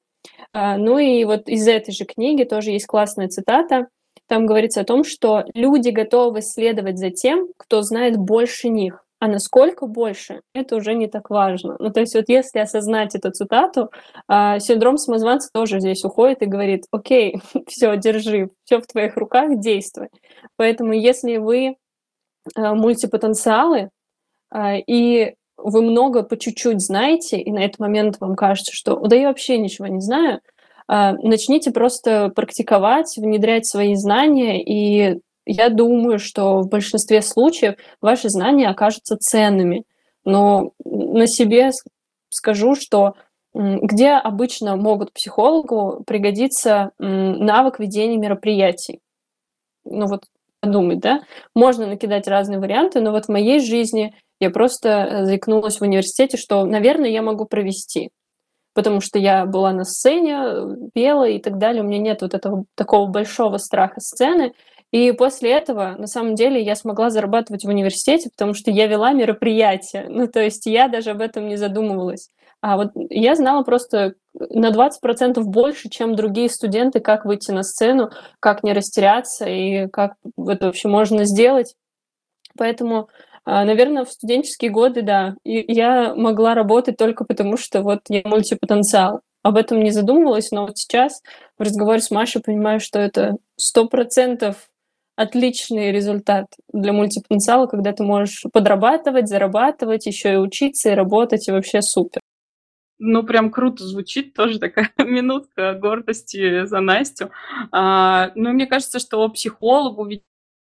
[0.55, 3.89] Ну и вот из этой же книги тоже есть классная цитата–
[4.29, 9.05] там говорится о том, что люди готовы следовать за тем, кто знает больше них.
[9.21, 11.77] А насколько больше, это уже не так важно.
[11.81, 13.91] Ну, то есть вот если осознать эту цитату,
[14.29, 19.59] э, синдром самозванца тоже здесь уходит и говорит, окей, все, держи, все в твоих руках,
[19.59, 20.09] действуй.
[20.57, 23.91] Поэтому если вы э, мультипотенциалы,
[24.87, 29.29] и вы много по чуть-чуть знаете, и на этот момент вам кажется, что да я
[29.29, 30.40] вообще ничего не знаю,
[30.87, 38.29] а, начните просто практиковать, внедрять свои знания, и я думаю, что в большинстве случаев ваши
[38.29, 39.85] знания окажутся ценными.
[40.25, 41.71] Но на себе
[42.29, 43.14] скажу, что
[43.55, 49.01] где обычно могут психологу пригодиться навык ведения мероприятий.
[49.85, 50.25] Ну вот
[50.61, 51.23] подумать, да?
[51.55, 56.37] Можно накидать разные варианты, но вот в моей жизни я просто э, заикнулась в университете,
[56.37, 58.11] что, наверное, я могу провести
[58.79, 61.83] потому что я была на сцене, пела и так далее.
[61.83, 64.53] У меня нет вот этого такого большого страха сцены.
[64.92, 69.12] И после этого, на самом деле, я смогла зарабатывать в университете, потому что я вела
[69.12, 70.07] мероприятия.
[70.09, 72.31] Ну, то есть я даже об этом не задумывалась.
[72.61, 78.11] А вот я знала просто на 20% больше, чем другие студенты, как выйти на сцену,
[78.38, 81.74] как не растеряться и как это вообще можно сделать.
[82.57, 83.09] Поэтому
[83.65, 89.23] наверное, в студенческие годы, да, и я могла работать только потому, что вот я мультипотенциал.
[89.43, 91.23] Об этом не задумывалась, но вот сейчас
[91.57, 94.69] в разговоре с Машей понимаю, что это сто процентов
[95.17, 101.53] отличный результат для мультипотенциала, когда ты можешь подрабатывать, зарабатывать, еще и учиться, и работать, и
[101.53, 102.21] вообще супер.
[103.01, 107.31] Ну, прям круто звучит, тоже такая минутка гордости за Настю.
[107.73, 110.05] А, ну, мне кажется, что психологу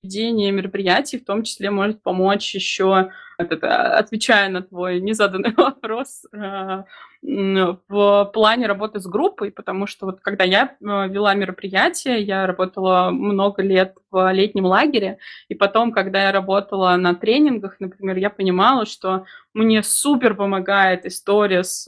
[0.01, 6.83] ведь ведение мероприятий в том числе может помочь еще, отвечая на твой незаданный вопрос, э,
[7.21, 13.09] в плане работы с группой, потому что вот когда я э, вела мероприятие, я работала
[13.11, 18.85] много лет в летнем лагере, и потом, когда я работала на тренингах, например, я понимала,
[18.85, 21.85] что мне супер помогает история с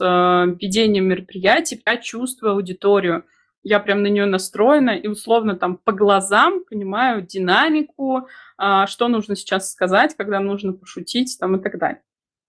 [0.60, 3.24] ведением мероприятий, я чувствую аудиторию,
[3.62, 9.36] я прям на нее настроена и условно там по глазам понимаю динамику, а, что нужно
[9.36, 12.02] сейчас сказать, когда нужно пошутить там и так далее.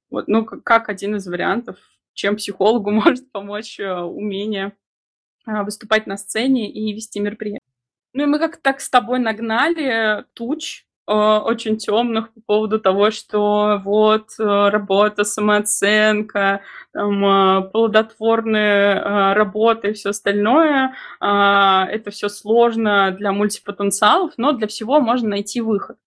[0.10, 1.78] Вот, ну, как один из вариантов,
[2.14, 4.74] чем психологу может помочь э, умение
[5.46, 7.60] а, выступать на сцене и вести мероприятие.
[8.14, 13.12] Ну и мы как-то так с тобой нагнали туч, Э, очень темных по поводу того,
[13.12, 16.62] что вот э, работа, самооценка,
[16.94, 25.00] там, э, плодотворная работа и все остальное, это все сложно для мультипотенциалов, но для всего
[25.00, 25.98] можно найти выход.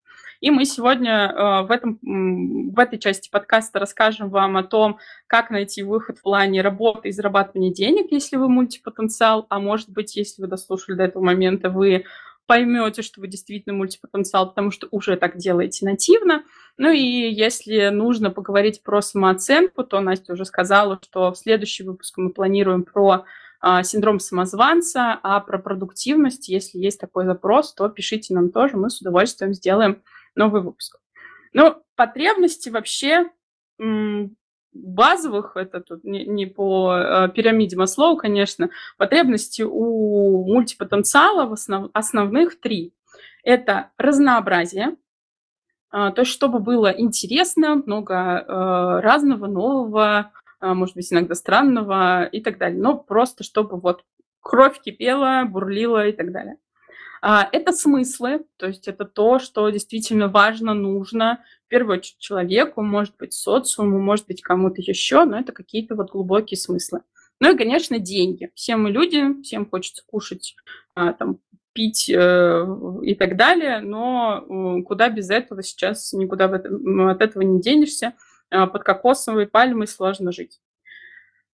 [0.40, 5.82] И мы сегодня в, этом, в этой части подкаста расскажем вам о том, как найти
[5.82, 10.48] выход в плане работы и зарабатывания денег, если вы мультипотенциал, а может быть, если вы
[10.48, 12.04] дослушали до этого момента, вы
[12.46, 16.44] поймете, что вы действительно мультипотенциал, потому что уже так делаете нативно.
[16.76, 22.16] Ну и если нужно поговорить про самооценку, то Настя уже сказала, что в следующий выпуск
[22.18, 23.24] мы планируем про
[23.60, 28.90] а, синдром самозванца, а про продуктивность, если есть такой запрос, то пишите нам тоже, мы
[28.90, 30.02] с удовольствием сделаем
[30.34, 30.98] новый выпуск.
[31.52, 33.30] Ну, потребности вообще
[34.82, 41.90] базовых, это тут не, не по э, пирамиде Маслоу, конечно, потребности у мультипотенциала в основ,
[41.92, 42.92] основных три.
[43.42, 44.96] Это разнообразие,
[45.92, 52.24] э, то есть чтобы было интересно, много э, разного, нового, э, может быть, иногда странного
[52.24, 52.80] и так далее.
[52.80, 54.04] Но просто чтобы вот
[54.40, 56.56] кровь кипела, бурлила и так далее.
[57.22, 62.80] А, это смыслы, то есть это то, что действительно важно, нужно, в первую очередь человеку,
[62.80, 67.00] может быть, социуму, может быть, кому-то еще, но это какие-то вот глубокие смыслы.
[67.40, 68.50] Ну и, конечно, деньги.
[68.54, 70.54] Все мы люди, всем хочется кушать,
[70.94, 71.38] а, там,
[71.72, 72.66] пить э,
[73.02, 78.14] и так далее, но куда без этого сейчас никуда от этого не денешься.
[78.50, 80.60] А, под кокосовой пальмой сложно жить.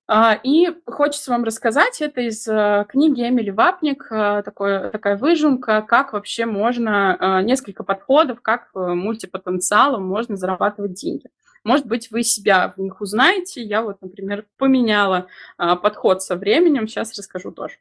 [0.09, 5.81] А, и хочется вам рассказать, это из э, книги Эмили Вапник, э, такое, такая выжимка,
[5.83, 11.29] как вообще можно, э, несколько подходов, как мультипотенциалом можно зарабатывать деньги.
[11.65, 13.63] Может быть, вы себя в них узнаете.
[13.63, 17.77] Я вот, например, поменяла подход со временем, сейчас расскажу тоже.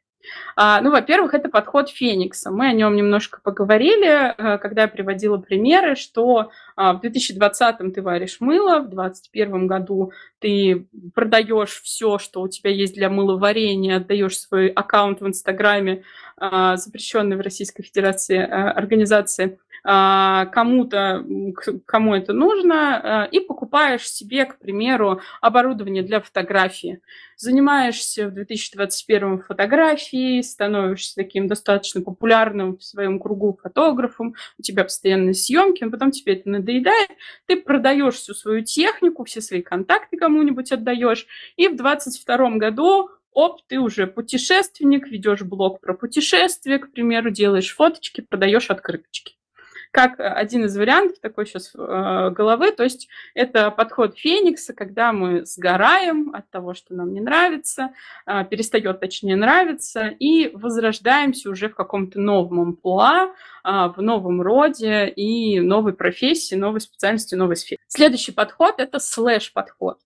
[0.56, 2.50] А, ну, во-первых, это подход Феникса.
[2.50, 8.02] Мы о нем немножко поговорили, э, когда я приводила примеры, что а, в 2020 ты
[8.02, 14.38] варишь мыло, в 2021 году ты продаешь все, что у тебя есть для мыловарения, отдаешь
[14.38, 16.02] свой аккаунт в Инстаграме,
[16.36, 21.24] а, запрещенной в Российской Федерации э, организации, кому-то,
[21.86, 27.00] кому это нужно, и покупаешь себе, к примеру, оборудование для фотографии.
[27.36, 30.11] Занимаешься в 2021 фотографией,
[30.42, 36.34] становишься таким достаточно популярным в своем кругу фотографом, у тебя постоянные съемки, но потом тебе
[36.34, 37.10] это надоедает,
[37.46, 43.60] ты продаешь всю свою технику, все свои контакты кому-нибудь отдаешь, и в 2022 году оп,
[43.66, 49.36] ты уже путешественник, ведешь блог про путешествия, к примеру, делаешь фоточки, продаешь открыточки
[49.92, 52.72] как э, один из вариантов такой сейчас э, головы.
[52.72, 57.92] То есть это подход Феникса, когда мы сгораем от того, что нам не нравится,
[58.26, 63.30] э, перестает точнее нравиться, и возрождаемся уже в каком-то новом амплуа, э,
[63.64, 67.78] в новом роде и новой профессии, новой специальности, новой сфере.
[67.86, 69.98] Следующий подход– это слэш-подход.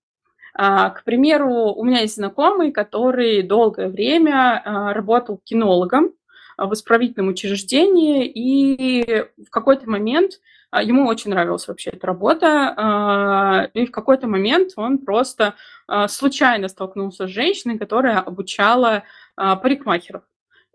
[0.59, 6.13] А, к примеру, у меня есть знакомый, который долгое время э, работал кинологом,
[6.57, 10.41] в исправительном учреждении, и в какой-то момент
[10.71, 15.55] а, ему очень нравилась вообще эта работа, а, и в какой-то момент он просто
[15.87, 19.05] а, случайно столкнулся с женщиной, которая обучала
[19.37, 20.23] парикмахеров,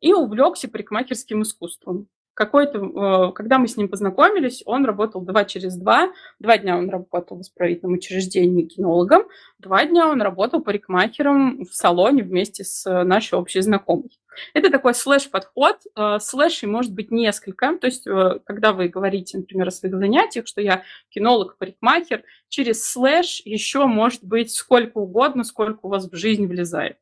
[0.01, 5.75] и увлекся парикмахерским искусством какой-то, э, когда мы с ним познакомились, он работал два через
[5.75, 6.11] два.
[6.39, 9.23] Два дня он работал в исправительном учреждении кинологом,
[9.59, 14.09] два дня он работал парикмахером в салоне вместе с нашей общей знакомой.
[14.53, 15.77] Это такой слэш-подход.
[15.95, 17.77] Э, слэшей может быть несколько.
[17.77, 22.89] То есть, э, когда вы говорите, например, о своих занятиях, что я кинолог, парикмахер, через
[22.89, 26.97] слэш еще может быть сколько угодно, сколько у вас в жизнь влезает.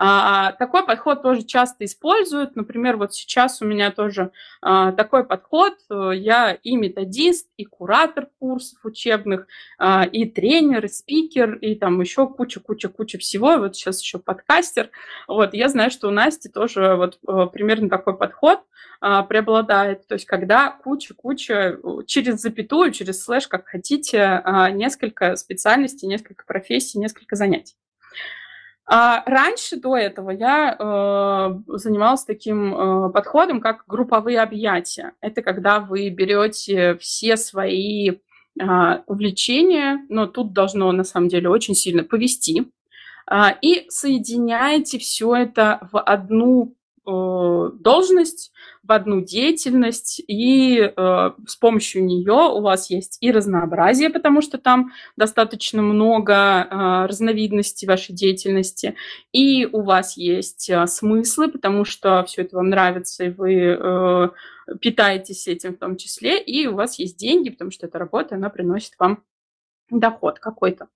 [0.00, 2.54] А, такой подход тоже часто используют.
[2.54, 4.30] Например, вот сейчас у меня тоже
[4.62, 5.74] а, такой подход.
[5.90, 12.28] Я и методист, и куратор курсов учебных, а, и тренер, и спикер, и там еще
[12.28, 13.56] куча-куча-куча всего.
[13.56, 14.90] Вот сейчас еще подкастер.
[15.26, 17.18] Вот я знаю, что у Насти тоже вот
[17.52, 18.60] примерно такой подход
[19.00, 20.06] преобладает.
[20.06, 27.34] То есть когда куча-куча через запятую, через слэш, как хотите, несколько специальностей, несколько профессий, несколько
[27.34, 27.74] занятий.
[28.90, 35.12] А раньше до этого я э, занималась таким э, подходом, как групповые объятия.
[35.20, 38.16] Это когда вы берете все свои э,
[39.06, 42.72] увлечения, но тут должно на самом деле очень сильно повести,
[43.30, 46.74] э, и соединяете все это в одну
[47.08, 48.52] должность,
[48.82, 54.56] в одну деятельность, и э, с помощью нее у вас есть и разнообразие, потому что
[54.56, 58.94] там достаточно много э, разновидностей вашей деятельности,
[59.30, 64.28] и у вас есть э, смыслы, потому что все это вам нравится, и вы э,
[64.80, 68.48] питаетесь этим в том числе, и у вас есть деньги, потому что эта работа, она
[68.48, 69.22] приносит вам
[69.90, 70.88] доход какой-то.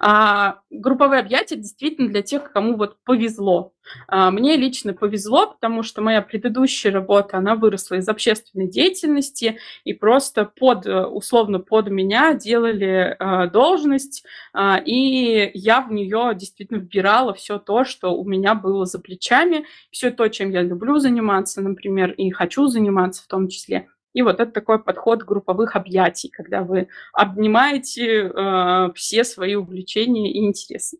[0.00, 3.72] А, групповые объятия действительно для тех, кому вот повезло.
[4.08, 9.92] А, мне лично повезло, потому что моя предыдущая работа, она выросла из общественной деятельности, и
[9.92, 17.34] просто под, условно под меня делали а, должность, а, и я в нее действительно вбирала
[17.34, 22.12] все то, что у меня было за плечами, все то, чем я люблю заниматься, например,
[22.12, 23.88] и хочу заниматься в том числе.
[24.14, 30.46] И вот это такой подход групповых объятий, когда вы обнимаете э, все свои увлечения и
[30.46, 30.98] интересы.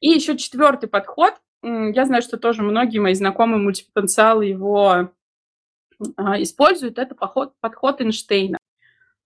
[0.00, 1.34] И еще четвертый подход.
[1.62, 5.10] Я знаю, что тоже многие мои знакомые мультипотенциалы его
[6.00, 6.98] э, используют.
[6.98, 8.58] Это подход, подход Эйнштейна.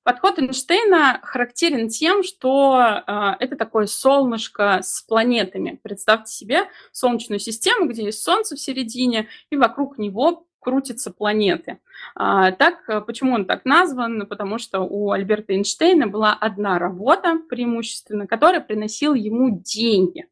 [0.05, 5.81] Подход Эйнштейна характерен тем, что э, это такое солнышко с планетами.
[5.83, 11.79] Представьте себе Солнечную систему, где есть Солнце в середине, и вокруг него крутятся планеты.
[12.15, 14.27] А, так, э, почему он так назван?
[14.27, 20.27] Потому что у Альберта Эйнштейна была одна работа преимущественно, которая приносила ему деньги.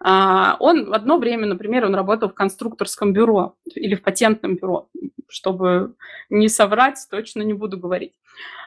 [0.00, 4.88] А, он в одно время, например, он работал в конструкторском бюро или в патентном бюро,
[5.28, 5.94] чтобы
[6.30, 8.14] не соврать, точно не буду говорить.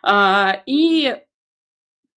[0.04, 1.18] А, и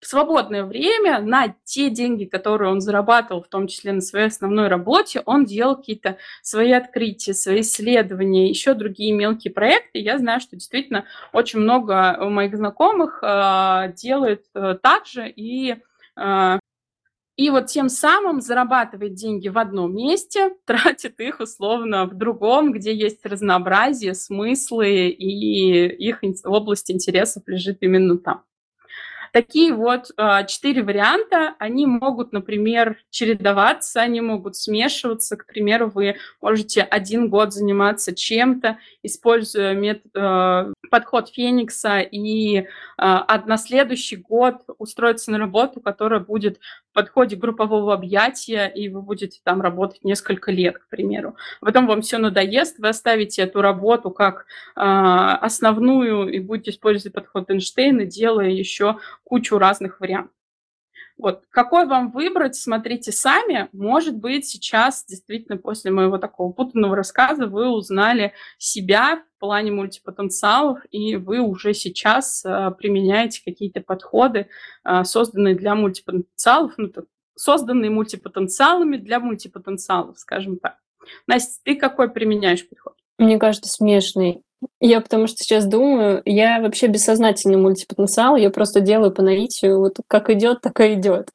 [0.05, 4.69] в свободное время на те деньги, которые он зарабатывал, в том числе на своей основной
[4.69, 10.01] работе, он делал какие-то свои открытия, свои исследования, еще другие мелкие проекты.
[10.01, 15.77] Я знаю, что действительно очень много моих знакомых э, делают э, так же и
[16.21, 16.59] э,
[17.37, 22.95] и вот тем самым зарабатывает деньги в одном месте, тратит их условно в другом, где
[22.95, 28.45] есть разнообразие, смыслы, и их область интересов лежит именно там.
[29.35, 35.37] Такие вот а, четыре варианта, они могут, например, чередоваться, они могут смешиваться.
[35.37, 42.65] К примеру, вы можете один год заниматься чем-то, используя метод, э, подход Феникса, и э,
[42.97, 46.61] на следующий год устроиться на работу, которая будет
[46.95, 51.37] подходе группового объятия, и вы будете там работать несколько лет, к примеру.
[51.61, 57.51] Потом вам все надоест, вы оставите эту работу как э, основную и будете использовать подход
[57.51, 60.33] Эйнштейна, делая еще кучу разных вариантов.
[61.17, 61.45] Вот.
[61.51, 63.69] Какой вам выбрать, смотрите сами.
[63.73, 70.81] Может быть, сейчас действительно после моего такого путанного рассказа вы узнали себя в плане мультипотенциалов,
[70.91, 74.49] и вы уже сейчас э, применяете какие-то подходы,
[74.85, 76.91] э, созданные для мультипотенциалов, ну,
[77.37, 80.79] созданные мультипотенциалами для мультипотенциалов, скажем так.
[81.27, 82.95] Настя, ты какой применяешь подход?
[83.19, 84.43] Мне кажется, смешный.
[84.81, 89.97] Я потому что сейчас думаю, я вообще бессознательный мультипотенциал, я просто делаю по наитию, вот
[90.09, 91.31] как идет, так и идет.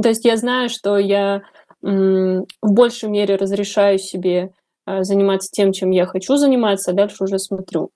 [0.00, 1.42] То есть я знаю, что я
[1.82, 4.52] в большей мере разрешаю себе
[4.86, 7.90] а, заниматься тем, чем я хочу заниматься, а дальше уже смотрю.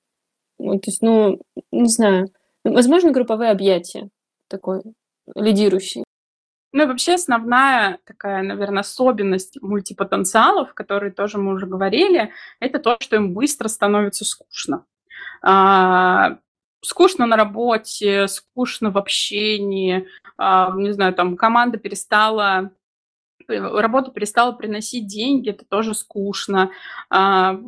[0.59, 2.29] Вот, то есть, ну, не знаю.
[2.65, 4.09] Возможно, групповые объятия
[4.49, 4.83] такой
[5.35, 6.05] лидирующий.
[6.73, 12.97] Ну и вообще основная такая, наверное, особенность мультипотенциалов, которые тоже мы уже говорили, это то,
[13.01, 14.85] что им быстро становится скучно.
[15.43, 16.39] А,
[16.83, 20.07] скучно на работе, скучно в общении,
[20.37, 22.73] а, не знаю, там команда перестала
[23.49, 26.71] работа перестала приносить деньги, это тоже скучно.
[27.11, 27.59] А,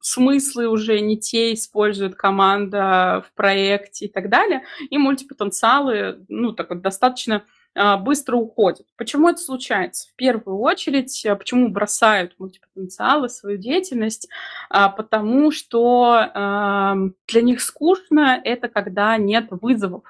[0.00, 4.62] смыслы уже не те использует команда в проекте и так далее.
[4.90, 7.44] И мультипотенциалы, ну, так вот, достаточно
[7.74, 8.86] быстро уходят.
[8.96, 10.08] Почему это случается?
[10.08, 14.28] В первую очередь, а, почему бросают мультипотенциалы свою деятельность?
[14.68, 20.02] А, потому что для них скучно это когда нет вызовов.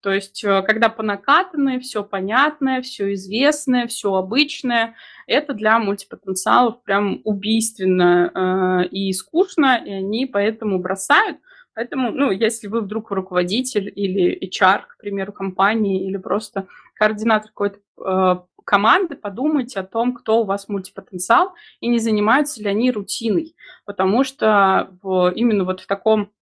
[0.00, 4.94] То есть, э, когда по накатанной, все понятное, все известное, все обычное,
[5.26, 11.38] это для мультипотенциалов прям убийственно и скучно, и они поэтому бросают.
[11.78, 17.78] Поэтому, ну, если вы вдруг руководитель или HR, к примеру, компании, или просто координатор какой-то
[18.04, 23.54] э, команды, подумайте о том, кто у вас мультипотенциал, и не занимаются ли они рутиной.
[23.84, 26.32] Потому что в, именно вот в таком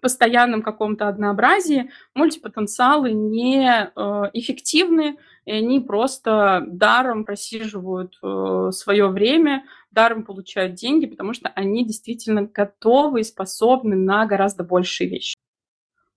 [0.00, 5.16] постоянном каком-то однообразии мультипотенциалы не э, эффективны,
[5.48, 12.42] и они просто даром просиживают э, свое время, даром получают деньги, потому что они действительно
[12.42, 15.36] готовы и способны на гораздо большие вещи.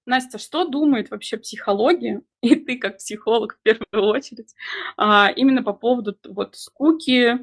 [0.05, 4.53] Настя, что думает вообще психология, и ты как психолог в первую очередь,
[4.97, 7.39] а, именно по поводу вот скуки,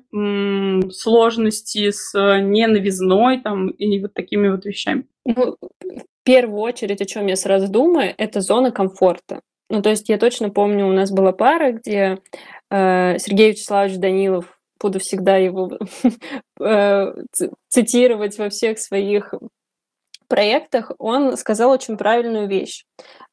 [0.93, 5.07] сложности с ненавизной там, и вот такими вот вещами?
[5.25, 9.41] Ну, в первую очередь, о чем я сразу думаю, это зона комфорта.
[9.71, 12.19] Ну, то есть я точно помню, у нас была пара, где
[12.71, 15.79] э, Сергей Вячеславович Данилов, буду всегда его
[16.61, 17.13] э,
[17.69, 19.35] цитировать во всех своих
[20.29, 22.85] проектах, он сказал очень правильную вещь.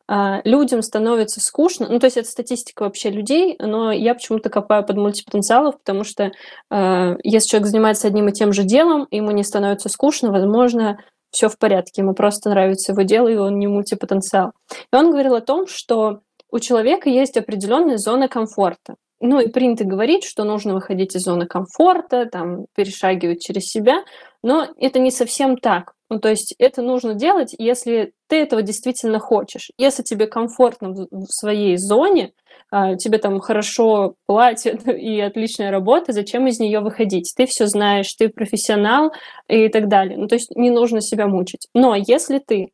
[0.07, 4.85] А, людям становится скучно, ну, то есть это статистика вообще людей, но я почему-то копаю
[4.85, 6.31] под мультипотенциалов, потому что
[6.69, 10.99] э, если человек занимается одним и тем же делом, ему не становится скучно, возможно,
[11.31, 14.51] все в порядке, ему просто нравится его дело, и он не мультипотенциал.
[14.93, 16.21] И он говорил о том, что
[16.55, 18.95] у человека есть определенная зона комфорта.
[19.19, 24.05] Ну и принято говорить, что нужно выходить из зоны комфорта, там, перешагивать через себя,
[24.41, 25.95] но это не совсем так.
[26.09, 29.71] Ну, то есть это нужно делать, если ты этого действительно хочешь.
[29.77, 32.31] Если тебе комфортно в своей зоне,
[32.71, 37.33] а, тебе там хорошо платят и отличная работа, зачем из нее выходить?
[37.35, 39.11] Ты все знаешь, ты профессионал
[39.49, 40.17] и так далее.
[40.17, 41.67] Ну, то есть не нужно себя мучить.
[41.73, 42.69] Но если ты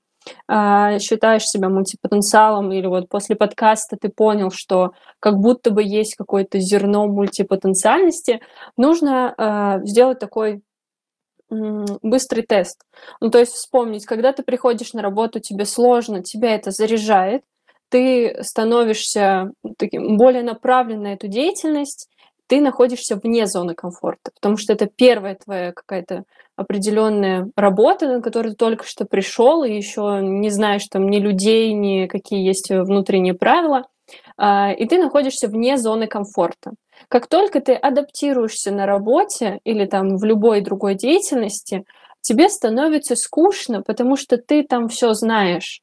[0.47, 6.15] а, считаешь себя мультипотенциалом или вот после подкаста ты понял, что как будто бы есть
[6.15, 8.41] какое-то зерно мультипотенциальности,
[8.77, 10.61] нужно э, сделать такой
[12.01, 12.81] быстрый тест.
[13.19, 17.43] Ну, то есть вспомнить, когда ты приходишь на работу, тебе сложно, тебя это заряжает,
[17.89, 22.09] ты становишься таким более направлен на эту деятельность,
[22.47, 26.23] ты находишься вне зоны комфорта, потому что это первая твоя какая-то
[26.61, 31.73] определенная работа, на которую ты только что пришел, и еще не знаешь там ни людей,
[31.73, 33.83] ни какие есть внутренние правила,
[34.37, 36.71] а, и ты находишься вне зоны комфорта.
[37.07, 41.83] Как только ты адаптируешься на работе или там в любой другой деятельности,
[42.21, 45.81] тебе становится скучно, потому что ты там все знаешь.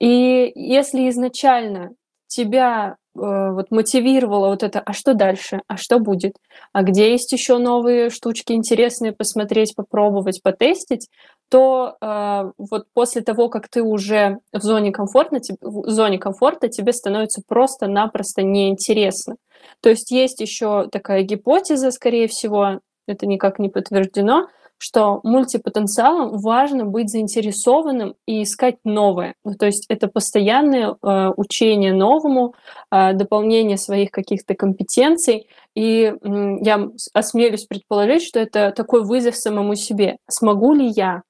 [0.00, 1.90] И если изначально
[2.26, 6.36] тебя вот мотивировало вот это, а что дальше, а что будет,
[6.72, 11.08] а где есть еще новые штучки интересные посмотреть, попробовать, потестить,
[11.48, 16.92] то э, вот после того, как ты уже в зоне комфорта, в зоне комфорта тебе
[16.92, 19.36] становится просто-напросто неинтересно.
[19.80, 24.48] То есть есть еще такая гипотеза, скорее всего, это никак не подтверждено,
[24.78, 29.34] что мультипотенциалам важно быть заинтересованным и искать новое.
[29.44, 32.54] Ну, то есть это постоянное э, учение новому,
[32.90, 35.48] э, дополнение своих каких-то компетенций.
[35.74, 40.18] И э, я осмелюсь предположить, что это такой вызов самому себе.
[40.28, 41.22] Смогу ли я?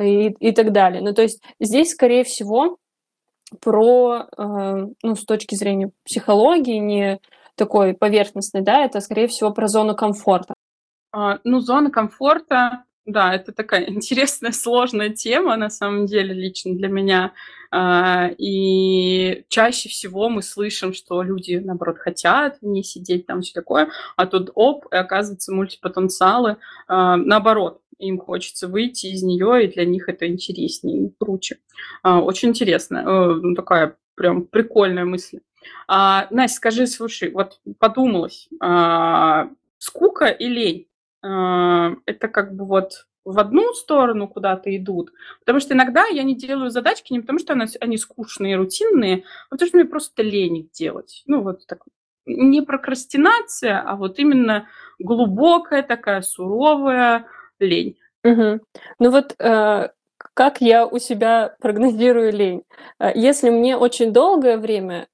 [0.00, 1.00] И, и так далее.
[1.02, 2.76] Ну, то есть здесь, скорее всего,
[3.60, 7.20] про, э, ну, с точки зрения психологии, не
[7.56, 10.54] такой поверхностной, да, это, скорее всего, про зону комфорта.
[11.18, 16.88] А, ну, зона комфорта, да, это такая интересная, сложная тема, на самом деле, лично для
[16.88, 17.32] меня.
[17.70, 23.88] А, и чаще всего мы слышим, что люди, наоборот, хотят не сидеть там, все такое,
[24.16, 29.86] а тут оп, и оказывается, мультипотенциалы, а, наоборот, им хочется выйти из нее, и для
[29.86, 31.56] них это интереснее круче.
[32.02, 35.40] Очень интересно, э, ну, такая прям прикольная мысль.
[35.88, 39.48] А, Настя, скажи, слушай, вот подумалось, а,
[39.78, 40.86] скука и лень
[42.06, 45.12] это как бы вот в одну сторону куда-то идут.
[45.40, 49.50] Потому что иногда я не делаю задачки не потому, что они, они скучные, рутинные, а
[49.50, 51.24] потому что мне просто лень их делать.
[51.26, 51.80] Ну, вот так.
[52.24, 54.68] Не прокрастинация, а вот именно
[54.98, 57.26] глубокая такая суровая
[57.58, 57.98] лень.
[58.24, 58.60] Угу.
[58.98, 59.88] Ну вот э,
[60.34, 62.62] как я у себя прогнозирую лень?
[62.98, 65.08] Э, если мне очень долгое время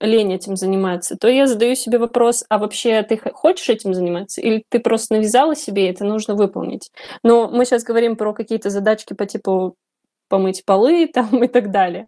[0.00, 4.40] лень этим заниматься, то я задаю себе вопрос, а вообще ты хочешь этим заниматься?
[4.40, 6.90] Или ты просто навязала себе, и это нужно выполнить?
[7.22, 9.76] Но мы сейчас говорим про какие-то задачки по типу
[10.28, 12.06] помыть полы там и так далее.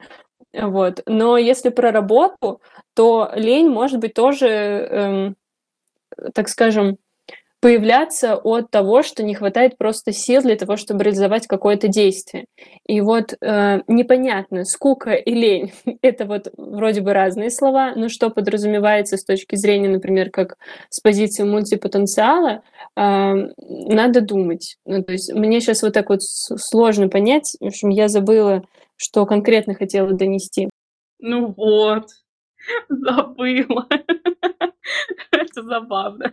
[0.53, 1.03] Вот.
[1.07, 2.61] Но если про работу,
[2.95, 5.37] то лень может быть тоже, эм,
[6.35, 6.99] так скажем,
[7.67, 12.45] появляться от того, что не хватает просто сил для того, чтобы реализовать какое-то действие.
[12.87, 18.31] И вот э, непонятно, скука и лень— это вот вроде бы разные слова, но что
[18.31, 20.59] подразумевается с точки зрения, например, как
[20.91, 22.63] с позиции мультипотенциала,
[22.95, 24.77] э, надо думать.
[24.85, 28.63] Ну, то есть мне сейчас вот так вот сложно понять, в общем, я забыла,
[28.97, 30.71] что конкретно хотела донести.
[31.19, 32.05] Ну вот,
[32.89, 33.89] забыла.
[35.33, 36.33] Это забавно.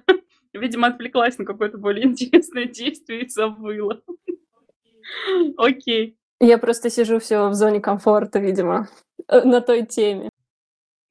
[0.54, 4.02] Видимо, отвлеклась на какое-то более интересное действие и забыла.
[5.58, 6.18] Окей.
[6.40, 8.88] Я просто сижу все в зоне комфорта, видимо,
[9.28, 10.30] э, на той теме.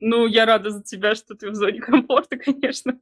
[0.04, 2.98] Ну, я рада за тебя, что ты в зоне комфорта, конечно.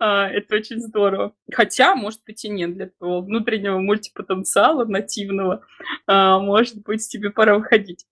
[0.00, 1.34] а, это очень здорово.
[1.52, 5.64] Хотя, может быть, и нет для твоего внутреннего мультипотенциала нативного.
[6.06, 8.06] А, может быть, тебе пора выходить.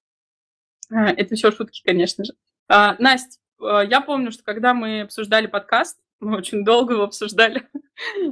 [0.91, 2.35] А, это все шутки, конечно же.
[2.69, 7.63] Настя, а, я помню, что когда мы обсуждали подкаст, мы очень долго его обсуждали.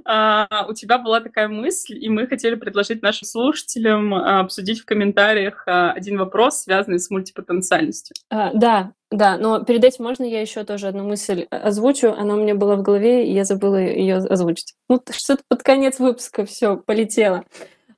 [0.04, 4.84] А, у тебя была такая мысль, и мы хотели предложить нашим слушателям а, обсудить в
[4.84, 8.16] комментариях а, один вопрос, связанный с мультипотенциальностью.
[8.28, 12.12] А, да, да, но перед этим можно я еще тоже одну мысль озвучу?
[12.12, 14.74] Она у меня была в голове, и я забыла ее озвучить.
[14.88, 17.44] Ну, что-то под конец выпуска все полетело.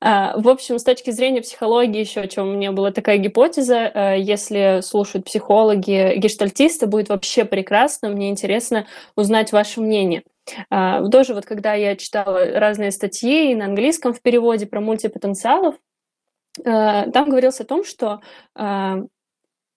[0.00, 3.90] А, в общем, с точки зрения психологии еще, о чем у меня была такая гипотеза,
[3.94, 8.08] э, если слушают психологи, гештальтисты, будет вообще прекрасно.
[8.08, 8.86] Мне интересно
[9.16, 10.22] узнать ваше мнение.
[10.70, 15.76] А, тоже вот когда я читала разные статьи на английском в переводе про мультипотенциалов,
[16.58, 18.20] э, там говорилось о том, что
[18.54, 18.98] а,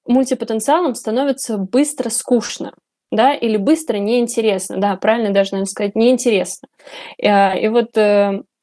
[0.06, 2.74] мультипотенциалом становится быстро скучно
[3.12, 6.68] да, или быстро неинтересно, да, правильно даже, наверное, сказать, неинтересно.
[7.22, 7.92] Э, и вот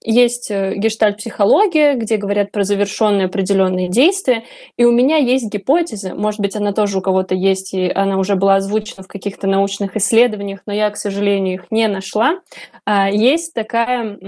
[0.05, 4.44] есть э, гештальт-психология, где говорят про завершенные определенные действия,
[4.76, 8.36] и у меня есть гипотеза, может быть, она тоже у кого-то есть, и она уже
[8.36, 12.40] была озвучена в каких-то научных исследованиях, но я, к сожалению, их не нашла.
[12.84, 14.18] А, есть такое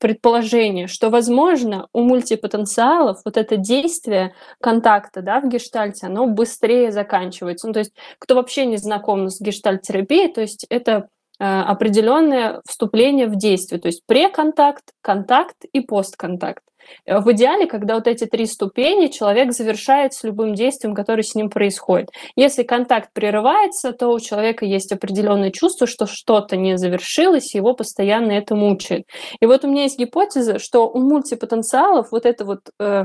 [0.00, 7.66] предположение, что, возможно, у мультипотенциалов вот это действие контакта да, в гештальте, оно быстрее заканчивается.
[7.66, 11.08] Ну, то есть, кто вообще не знаком с гештальт-терапией, то есть это
[11.38, 16.62] определенное вступление в действие, то есть преконтакт, контакт и постконтакт.
[17.04, 21.34] Э, в идеале, когда вот эти три ступени человек завершает с любым действием, которое с
[21.34, 22.10] ним происходит.
[22.36, 27.74] Если контакт прерывается, то у человека есть определенное чувство, что что-то не завершилось, и его
[27.74, 29.04] постоянно это мучает.
[29.40, 33.04] И вот у меня есть гипотеза, что у мультипотенциалов вот это вот э,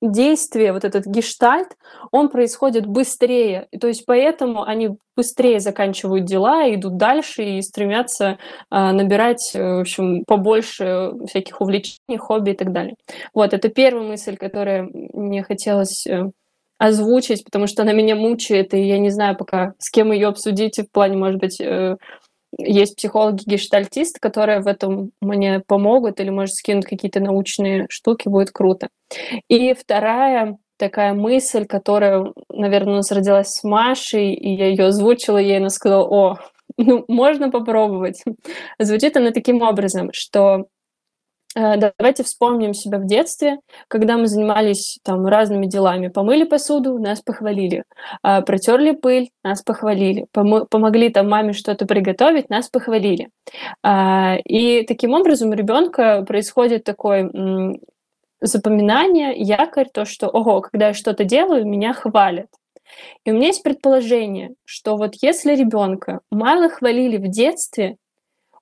[0.00, 1.76] действие, вот этот гештальт,
[2.10, 3.68] он происходит быстрее.
[3.80, 8.38] То есть поэтому они быстрее заканчивают дела, идут дальше и стремятся
[8.70, 12.96] э, набирать, в общем, побольше всяких увлечений, хобби и так далее.
[13.34, 16.24] Вот, это первая мысль, которая мне хотелось э,
[16.78, 20.78] озвучить, потому что она меня мучает, и я не знаю пока, с кем ее обсудить
[20.78, 21.96] в плане, может быть, э,
[22.58, 28.88] есть психологи-гештальтисты, которые в этом мне помогут или, может, скинут какие-то научные штуки, будет круто.
[29.48, 35.38] И вторая такая мысль, которая, наверное, у нас родилась с Машей, и я ее озвучила
[35.38, 36.38] ей, она сказала, о,
[36.76, 38.22] ну, можно попробовать.
[38.78, 40.66] Звучит она таким образом, что
[41.54, 46.08] давайте вспомним себя в детстве, когда мы занимались там разными делами.
[46.08, 47.84] Помыли посуду, нас похвалили.
[48.22, 50.26] А, протерли пыль, нас похвалили.
[50.32, 53.28] помогли там маме что-то приготовить, нас похвалили.
[53.82, 57.30] А, и таким образом у ребенка происходит такое
[58.40, 62.48] запоминание, якорь, то, что, ого, когда я что-то делаю, меня хвалят.
[63.24, 67.96] И у меня есть предположение, что вот если ребенка мало хвалили в детстве,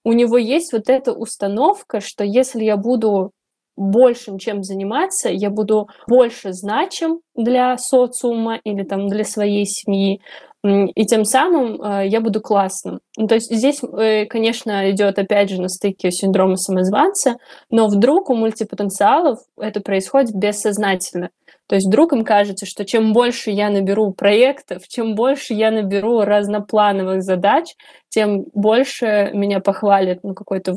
[0.04, 3.32] у него есть вот эта установка, что если я буду
[3.76, 10.20] большим чем заниматься, я буду больше значим для социума или там для своей семьи,
[10.62, 13.00] и тем самым э, я буду классным.
[13.16, 17.36] Ну, то есть здесь, э, конечно, идет опять же на стыке синдрома самозванца,
[17.70, 21.30] но вдруг у мультипотенциалов это происходит бессознательно.
[21.70, 26.22] То есть вдруг им кажется, что чем больше я наберу проектов, чем больше я наберу
[26.22, 27.76] разноплановых задач,
[28.08, 30.74] тем больше меня похвалит ну, какой-то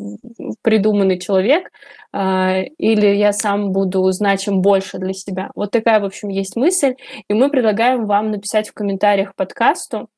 [0.62, 1.72] придуманный человек,
[2.14, 5.50] э, или я сам буду значим больше для себя.
[5.56, 6.94] Вот такая, в общем, есть мысль,
[7.28, 10.10] и мы предлагаем вам написать в комментариях подкасту,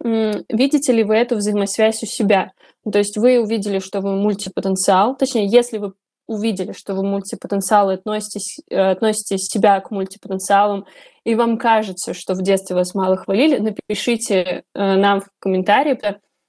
[0.00, 2.52] видите ли вы эту взаимосвязь у себя.
[2.88, 5.94] То есть вы увидели, что вы мультипотенциал, точнее, если вы
[6.26, 10.86] увидели, что вы мультипотенциалы, относитесь, э, относите себя к мультипотенциалам,
[11.24, 15.98] и вам кажется, что в детстве вас мало хвалили, напишите э, нам в комментарии.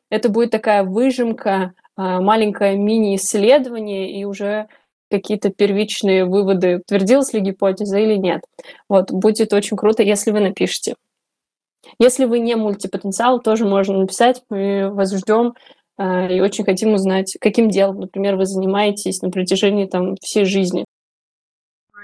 [0.10, 4.68] Это будет такая выжимка, э, маленькое мини-исследование, и уже
[5.10, 8.42] какие-то первичные выводы, утвердилась ли гипотеза или нет.
[8.90, 10.96] Вот, будет очень круто, если вы напишите.
[12.00, 15.54] Если вы не мультипотенциал, тоже можно написать, мы вас ждем.
[15.98, 20.86] А, и очень хотим узнать, каким делом, например, вы занимаетесь на протяжении там, всей жизни.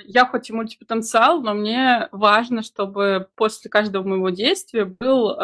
[0.06, 5.36] Я хоть и мультипотенциал, но мне важно, чтобы после каждого моего действия был э,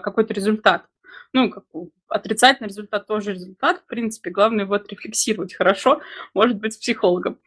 [0.00, 0.86] какой-то результат.
[1.32, 1.64] Ну, как,
[2.08, 6.00] отрицательный результат тоже результат, в принципе, главное его отрефлексировать хорошо,
[6.34, 7.38] может быть, с психологом.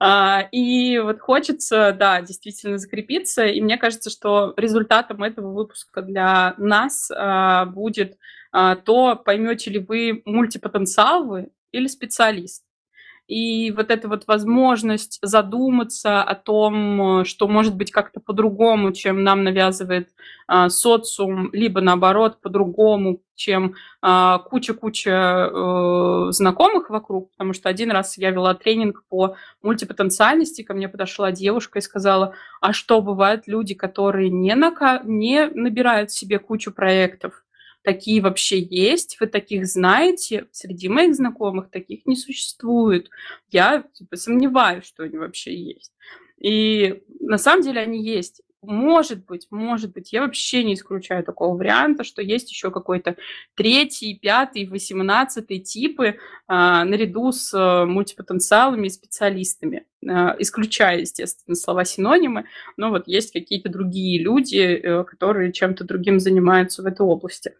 [0.00, 6.54] А, и вот хочется, да, действительно закрепиться, и мне кажется, что результатом этого выпуска для
[6.58, 8.18] нас а, будет
[8.52, 12.64] то поймете ли вы, мультипотенциал вы или специалист.
[13.28, 19.44] И вот эта вот возможность задуматься о том, что может быть как-то по-другому, чем нам
[19.44, 20.08] навязывает
[20.46, 28.16] а, социум, либо наоборот по-другому, чем а, куча-куча э, знакомых вокруг, потому что один раз
[28.16, 33.74] я вела тренинг по мультипотенциальности, ко мне подошла девушка и сказала, а что бывают люди,
[33.74, 37.44] которые не, нака- не набирают себе кучу проектов,
[37.88, 43.08] такие вообще есть, вы таких знаете, среди моих знакомых таких не существует.
[43.50, 45.94] Я типа, сомневаюсь, что они вообще есть.
[46.38, 48.42] И на самом деле они есть.
[48.60, 53.16] Может быть, может быть, я вообще не исключаю такого варианта, что есть еще какой-то
[53.54, 62.44] третий, пятый, восемнадцатый типы а, наряду с а, мультипотенциалами и специалистами, а, исключая, естественно, слова-синонимы,
[62.76, 67.54] но вот есть какие-то другие люди, а, которые чем-то другим занимаются в этой области.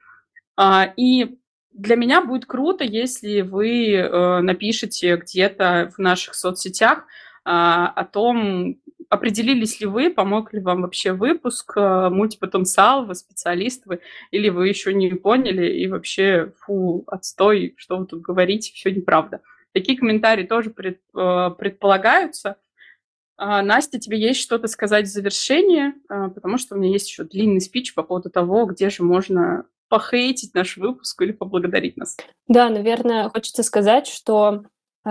[0.61, 1.38] А, и
[1.72, 7.04] для меня будет круто, если вы э, напишите где-то в наших соцсетях
[7.44, 8.76] а, о том,
[9.09, 14.00] определились ли вы, помог ли вам вообще выпуск, э, мультипотенциал, вы специалист вы,
[14.32, 19.42] или вы еще не поняли и вообще, фу, отстой, что вы тут говорите, все неправда.
[19.72, 22.56] Такие комментарии тоже пред, э, предполагаются.
[23.36, 27.61] А, Настя, тебе есть что-то сказать в завершение, потому что у меня есть еще длинный
[27.61, 32.16] спич по поводу того, где же можно похейтить наш выпуск или поблагодарить нас.
[32.47, 34.62] Да, наверное, хочется сказать, что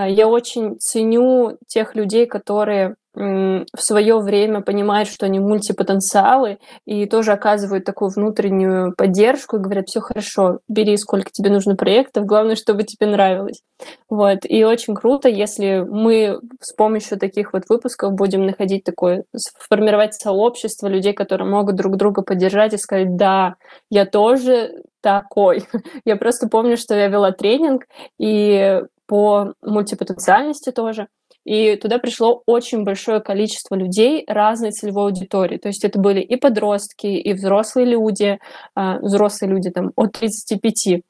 [0.06, 7.32] я очень ценю тех людей, которые в свое время понимают, что они мультипотенциалы, и тоже
[7.32, 12.84] оказывают такую внутреннюю поддержку и говорят, все хорошо, бери сколько тебе нужно проектов, главное, чтобы
[12.84, 13.64] тебе нравилось.
[14.08, 14.40] Вот.
[14.44, 19.24] И очень круто, если мы с помощью таких вот выпусков будем находить такое,
[19.68, 23.56] формировать сообщество людей, которые могут друг друга поддержать и сказать, да,
[23.90, 25.64] я тоже такой.
[26.06, 27.86] Я просто помню, что я вела тренинг,
[28.20, 31.08] и по мультипотенциальности тоже.
[31.46, 35.58] И туда пришло очень большое количество людей разной целевой аудитории.
[35.58, 38.38] То есть это были и подростки, и взрослые люди,
[38.76, 41.04] а, взрослые люди там от 35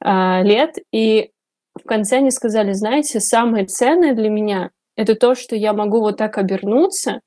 [0.00, 0.78] а, лет.
[0.92, 1.30] И
[1.74, 6.16] в конце они сказали, знаете, самое ценное для меня— это то, что я могу вот
[6.16, 7.20] так обернуться,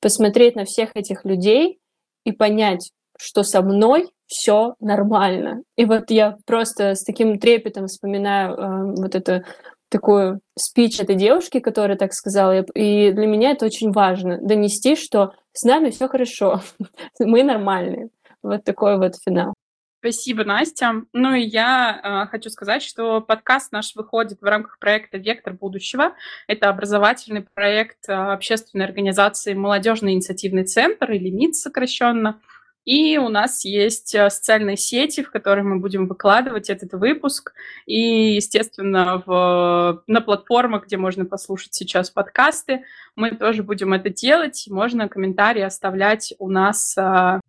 [0.00, 1.80] посмотреть на всех этих людей
[2.24, 5.62] и понять, что со мной все нормально.
[5.76, 9.44] И вот я просто с таким трепетом вспоминаю э, вот эту
[9.92, 12.62] такую спич этой девушки, которая так сказала.
[12.74, 16.60] И для меня это очень важно донести, что с нами все хорошо,
[17.20, 18.08] мы нормальные.
[18.42, 19.54] Вот такой вот финал.
[20.00, 21.02] Спасибо, Настя.
[21.12, 26.16] Ну и я э, хочу сказать, что подкаст наш выходит в рамках проекта «Вектор будущего».
[26.48, 32.40] Это образовательный проект э, общественной организации «Молодежный инициативный центр» или МИД сокращенно.
[32.84, 37.52] И у нас есть э, социальные сети, в которые мы будем выкладывать этот выпуск.
[37.86, 42.82] И, естественно, в, на платформах, где можно послушать сейчас подкасты,
[43.14, 44.66] мы тоже будем это делать.
[44.68, 47.40] Можно комментарии оставлять у нас э,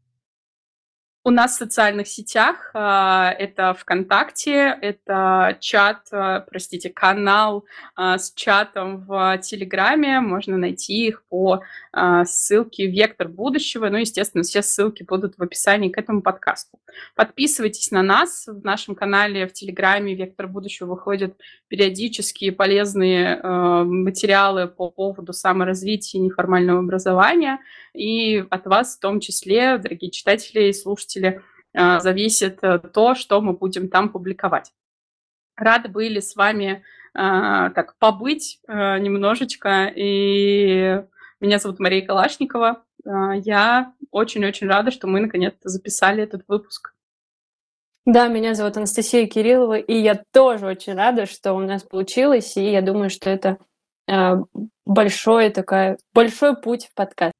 [1.26, 7.63] у нас в социальных сетях а, это ВКонтакте, это чат, а, простите, канал
[7.95, 10.19] а, с чатом в Телеграме.
[10.19, 11.61] Можно найти их по
[12.26, 13.88] ссылке «Вектор будущего».
[13.89, 16.80] Ну, естественно, все ссылки будут в описании к этому подкасту.
[17.15, 18.47] Подписывайтесь на нас.
[18.47, 21.36] В нашем канале в Телеграме «Вектор будущего» выходят
[21.67, 27.59] периодические полезные материалы по поводу саморазвития неформального образования.
[27.93, 31.41] И от вас в том числе, дорогие читатели и слушатели, слушатели,
[31.76, 34.72] а, зависит э, то, что мы будем там публиковать.
[35.55, 36.84] Рады были с вами
[37.14, 39.91] а, так побыть э, немножечко.
[39.95, 41.03] И
[41.39, 42.84] меня зовут Мария Калашникова.
[43.05, 46.93] Я очень-очень рада, что мы наконец-то записали этот выпуск.
[48.05, 52.72] Да, меня зовут Анастасия Кириллова, и я тоже очень рада, что у нас получилось, и
[52.72, 53.57] я думаю, что это
[54.86, 57.34] большой, такая, большой путь в подкаст.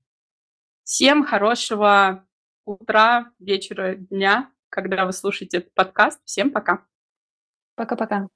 [0.84, 2.26] Всем хорошего
[2.66, 6.22] утра, вечера, дня, когда вы слушаете этот подкаст.
[6.26, 6.86] Всем пока.
[7.76, 8.28] Пока-пока.